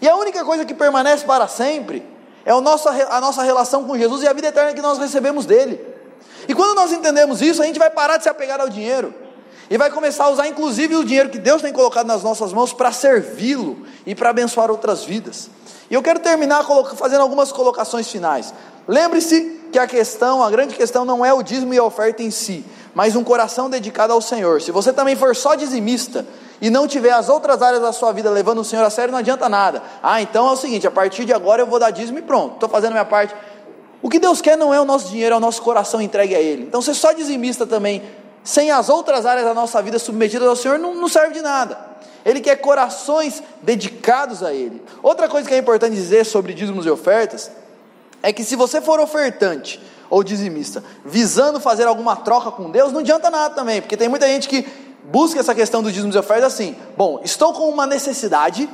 [0.00, 2.06] E a única coisa que permanece para sempre
[2.44, 5.44] é a nossa, a nossa relação com Jesus e a vida eterna que nós recebemos
[5.44, 5.80] dele.
[6.48, 9.12] E quando nós entendemos isso, a gente vai parar de se apegar ao dinheiro
[9.70, 12.72] e vai começar a usar inclusive o dinheiro que Deus tem colocado nas nossas mãos
[12.72, 15.50] para servi-lo e para abençoar outras vidas.
[15.90, 16.64] E eu quero terminar
[16.96, 18.52] fazendo algumas colocações finais.
[18.88, 22.30] Lembre-se que a questão, a grande questão não é o dízimo e a oferta em
[22.30, 22.64] si,
[22.94, 24.62] mas um coração dedicado ao Senhor.
[24.62, 26.24] Se você também for só dizimista,
[26.60, 29.18] e não tiver as outras áreas da sua vida levando o Senhor a sério, não
[29.18, 29.82] adianta nada.
[30.02, 32.54] Ah, então é o seguinte: a partir de agora eu vou dar dízimo e pronto,
[32.54, 33.34] estou fazendo a minha parte.
[34.00, 36.40] O que Deus quer não é o nosso dinheiro, é o nosso coração entregue a
[36.40, 36.62] Ele.
[36.62, 38.02] Então, ser só dizimista também,
[38.44, 41.78] sem as outras áreas da nossa vida submetidas ao Senhor, não, não serve de nada.
[42.24, 44.80] Ele quer corações dedicados a Ele.
[45.02, 47.50] Outra coisa que é importante dizer sobre dízimos e ofertas
[48.22, 53.00] é que se você for ofertante ou dizimista, visando fazer alguma troca com Deus, não
[53.00, 54.66] adianta nada também, porque tem muita gente que
[55.04, 58.68] busca essa questão do dízimos e ofertas assim: bom, estou com uma necessidade,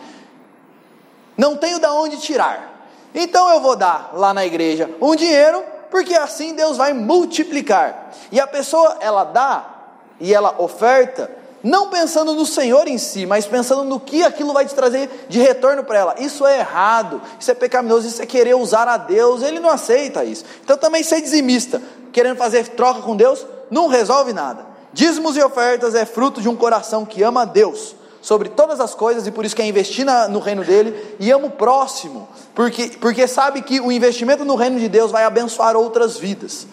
[1.36, 6.14] não tenho de onde tirar, então eu vou dar lá na igreja um dinheiro, porque
[6.14, 8.10] assim Deus vai multiplicar.
[8.32, 9.74] E a pessoa, ela dá
[10.20, 11.30] e ela oferta,
[11.64, 15.40] não pensando no Senhor em si, mas pensando no que aquilo vai te trazer de
[15.40, 16.14] retorno para ela.
[16.18, 20.22] Isso é errado, isso é pecaminoso, isso é querer usar a Deus, ele não aceita
[20.22, 20.44] isso.
[20.62, 21.80] Então também ser dizimista,
[22.12, 24.66] querendo fazer troca com Deus, não resolve nada.
[24.92, 28.94] Dízimos e ofertas é fruto de um coração que ama a Deus sobre todas as
[28.94, 32.92] coisas e por isso quer investir na, no reino dele e ama o próximo, porque,
[33.00, 36.66] porque sabe que o investimento no reino de Deus vai abençoar outras vidas.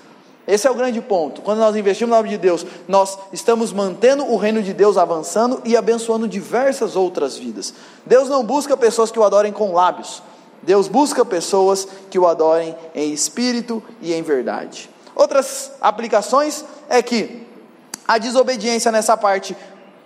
[0.48, 1.42] Esse é o grande ponto.
[1.42, 5.62] Quando nós investimos no nome de Deus, nós estamos mantendo o reino de Deus avançando
[5.64, 7.74] e abençoando diversas outras vidas.
[8.06, 10.24] Deus não busca pessoas que o adorem com lábios,
[10.64, 14.90] Deus busca pessoas que o adorem em espírito e em verdade.
[15.16, 17.48] Outras aplicações é que
[18.08, 19.56] a desobediência nessa parte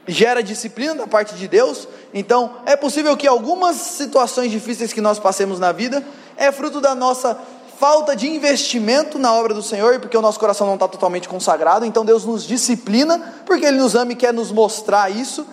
[0.07, 1.87] gera disciplina da parte de Deus.
[2.13, 6.05] Então, é possível que algumas situações difíceis que nós passemos na vida
[6.37, 7.37] é fruto da nossa
[7.79, 11.85] falta de investimento na obra do Senhor, porque o nosso coração não está totalmente consagrado.
[11.85, 15.45] Então, Deus nos disciplina, porque Ele nos ama e quer nos mostrar isso.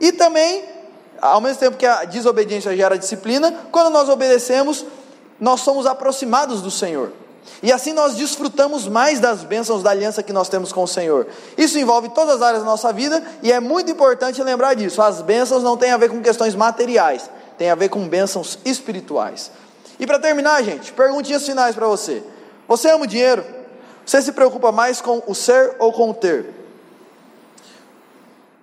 [0.00, 0.64] E também,
[1.20, 4.84] ao mesmo tempo que a desobediência gera disciplina, quando nós obedecemos,
[5.40, 7.12] nós somos aproximados do Senhor.
[7.62, 11.26] E assim nós desfrutamos mais das bênçãos da aliança que nós temos com o Senhor.
[11.56, 15.02] Isso envolve todas as áreas da nossa vida e é muito importante lembrar disso.
[15.02, 19.50] As bênçãos não têm a ver com questões materiais, tem a ver com bênçãos espirituais.
[19.98, 22.22] E para terminar, gente, perguntinhas finais para você.
[22.66, 23.44] Você ama o dinheiro?
[24.04, 26.46] Você se preocupa mais com o ser ou com o ter?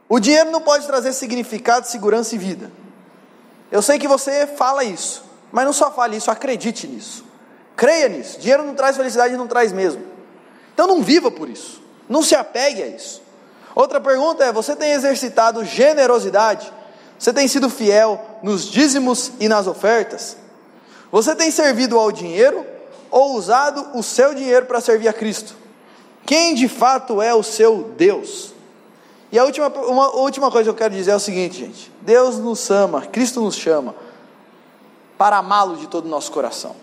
[0.07, 2.71] O dinheiro não pode trazer significado, segurança e vida.
[3.71, 7.23] Eu sei que você fala isso, mas não só fale isso, acredite nisso.
[7.77, 8.39] Creia nisso.
[8.39, 10.03] Dinheiro não traz felicidade, não traz mesmo.
[10.73, 11.81] Então não viva por isso.
[12.09, 13.21] Não se apegue a isso.
[13.73, 16.71] Outra pergunta é: você tem exercitado generosidade?
[17.17, 20.35] Você tem sido fiel nos dízimos e nas ofertas?
[21.11, 22.65] Você tem servido ao dinheiro
[23.09, 25.55] ou usado o seu dinheiro para servir a Cristo?
[26.25, 28.53] Quem de fato é o seu Deus?
[29.31, 32.37] E a última, uma última coisa que eu quero dizer é o seguinte, gente: Deus
[32.37, 33.95] nos ama, Cristo nos chama
[35.17, 36.75] para amá-lo de todo o nosso coração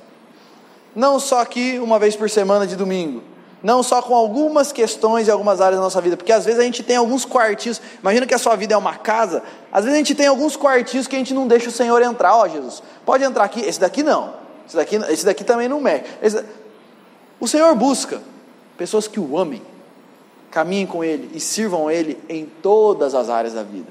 [0.99, 3.23] não só aqui uma vez por semana de domingo,
[3.63, 6.63] não só com algumas questões e algumas áreas da nossa vida, porque às vezes a
[6.63, 9.43] gente tem alguns quartinhos, imagina que a sua vida é uma casa,
[9.73, 12.37] às vezes a gente tem alguns quartinhos que a gente não deixa o Senhor entrar,
[12.37, 14.35] ó Jesus, pode entrar aqui, esse daqui não,
[14.67, 16.05] esse daqui, esse daqui também não mexe.
[16.23, 16.45] Esse...
[17.41, 18.21] O Senhor busca
[18.77, 19.63] pessoas que o amem,
[20.51, 23.89] caminhem com Ele e sirvam Ele em todas as áreas da vida.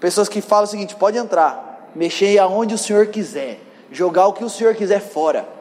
[0.00, 3.60] Pessoas que falam o seguinte: pode entrar, mexer aonde o Senhor quiser,
[3.92, 5.60] jogar o que o Senhor quiser fora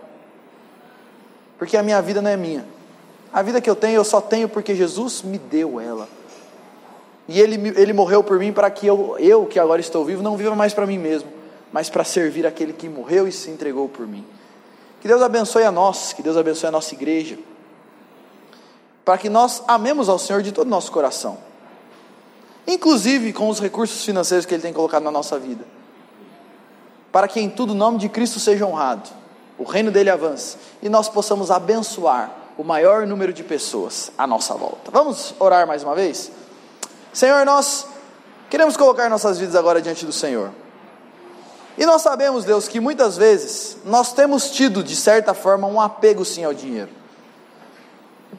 [1.60, 2.66] porque a minha vida não é minha.
[3.32, 6.08] A vida que eu tenho, eu só tenho porque Jesus me deu ela.
[7.28, 10.36] E Ele, ele morreu por mim para que eu, eu, que agora estou vivo, não
[10.36, 11.30] viva mais para mim mesmo,
[11.72, 14.26] mas para servir aquele que morreu e se entregou por mim.
[15.00, 17.38] Que Deus abençoe a nós, que Deus abençoe a nossa igreja,
[19.06, 21.38] para que nós amemos ao Senhor de todo o nosso coração,
[22.68, 25.66] inclusive com os recursos financeiros que Ele tem colocado na nossa vida,
[27.12, 29.10] para que em tudo o nome de Cristo seja honrado
[29.60, 34.54] o reino dele avance e nós possamos abençoar o maior número de pessoas à nossa
[34.54, 34.92] volta.
[34.92, 36.30] Vamos orar mais uma vez?
[37.14, 37.88] Senhor, nós
[38.50, 40.52] queremos colocar nossas vidas agora diante do Senhor.
[41.78, 46.26] E nós sabemos, Deus, que muitas vezes nós temos tido, de certa forma, um apego
[46.26, 46.90] sim ao dinheiro.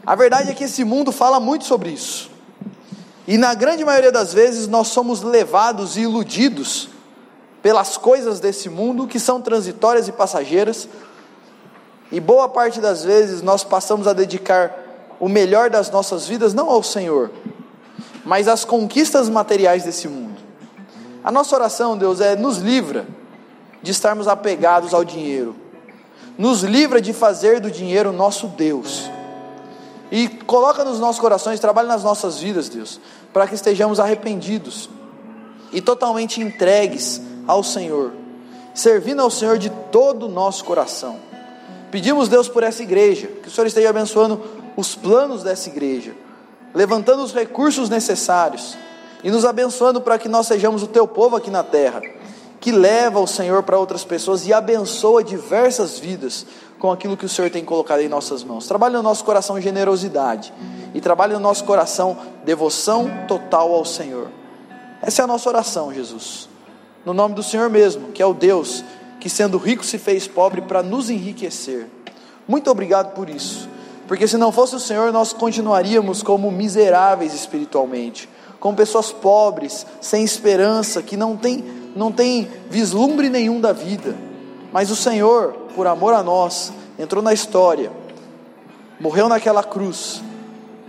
[0.04, 2.30] A verdade é que esse mundo fala muito sobre isso.
[3.26, 6.90] E na grande maioria das vezes nós somos levados e iludidos
[7.62, 10.86] pelas coisas desse mundo que são transitórias e passageiras,
[12.12, 14.76] e boa parte das vezes nós passamos a dedicar
[15.20, 17.30] o melhor das nossas vidas não ao Senhor,
[18.24, 20.40] mas às conquistas materiais desse mundo.
[21.22, 23.06] A nossa oração, Deus, é nos livra
[23.82, 25.54] de estarmos apegados ao dinheiro.
[26.36, 29.10] Nos livra de fazer do dinheiro nosso Deus.
[30.10, 32.98] E coloca nos nossos corações, trabalha nas nossas vidas, Deus,
[33.32, 34.88] para que estejamos arrependidos
[35.72, 38.12] e totalmente entregues ao Senhor,
[38.74, 41.29] servindo ao Senhor de todo o nosso coração.
[41.90, 44.40] Pedimos, Deus, por essa igreja, que o Senhor esteja abençoando
[44.76, 46.14] os planos dessa igreja,
[46.74, 48.78] levantando os recursos necessários
[49.24, 52.00] e nos abençoando para que nós sejamos o teu povo aqui na terra,
[52.60, 56.46] que leva o Senhor para outras pessoas e abençoa diversas vidas
[56.78, 58.66] com aquilo que o Senhor tem colocado em nossas mãos.
[58.66, 60.52] Trabalhe no nosso coração generosidade
[60.94, 64.28] e trabalhe no nosso coração devoção total ao Senhor.
[65.02, 66.48] Essa é a nossa oração, Jesus.
[67.04, 68.84] No nome do Senhor mesmo, que é o Deus
[69.20, 71.86] que sendo rico se fez pobre para nos enriquecer.
[72.48, 73.68] Muito obrigado por isso,
[74.08, 80.24] porque se não fosse o Senhor, nós continuaríamos como miseráveis espiritualmente, como pessoas pobres, sem
[80.24, 81.62] esperança, que não tem,
[81.94, 84.16] não tem vislumbre nenhum da vida.
[84.72, 87.92] Mas o Senhor, por amor a nós, entrou na história,
[88.98, 90.22] morreu naquela cruz,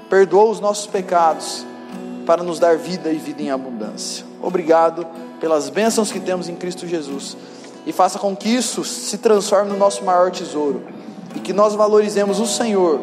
[0.09, 1.65] perdoou os nossos pecados,
[2.25, 4.23] para nos dar vida e vida em abundância.
[4.41, 5.05] Obrigado
[5.39, 7.35] pelas bênçãos que temos em Cristo Jesus
[7.85, 10.83] e faça com que isso se transforme no nosso maior tesouro
[11.35, 12.99] e que nós valorizemos o Senhor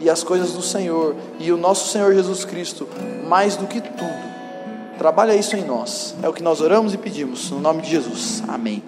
[0.00, 2.88] e as coisas do Senhor e o nosso Senhor Jesus Cristo
[3.26, 4.28] mais do que tudo.
[4.98, 6.14] Trabalha isso em nós.
[6.22, 8.42] É o que nós oramos e pedimos no nome de Jesus.
[8.48, 8.82] Amém.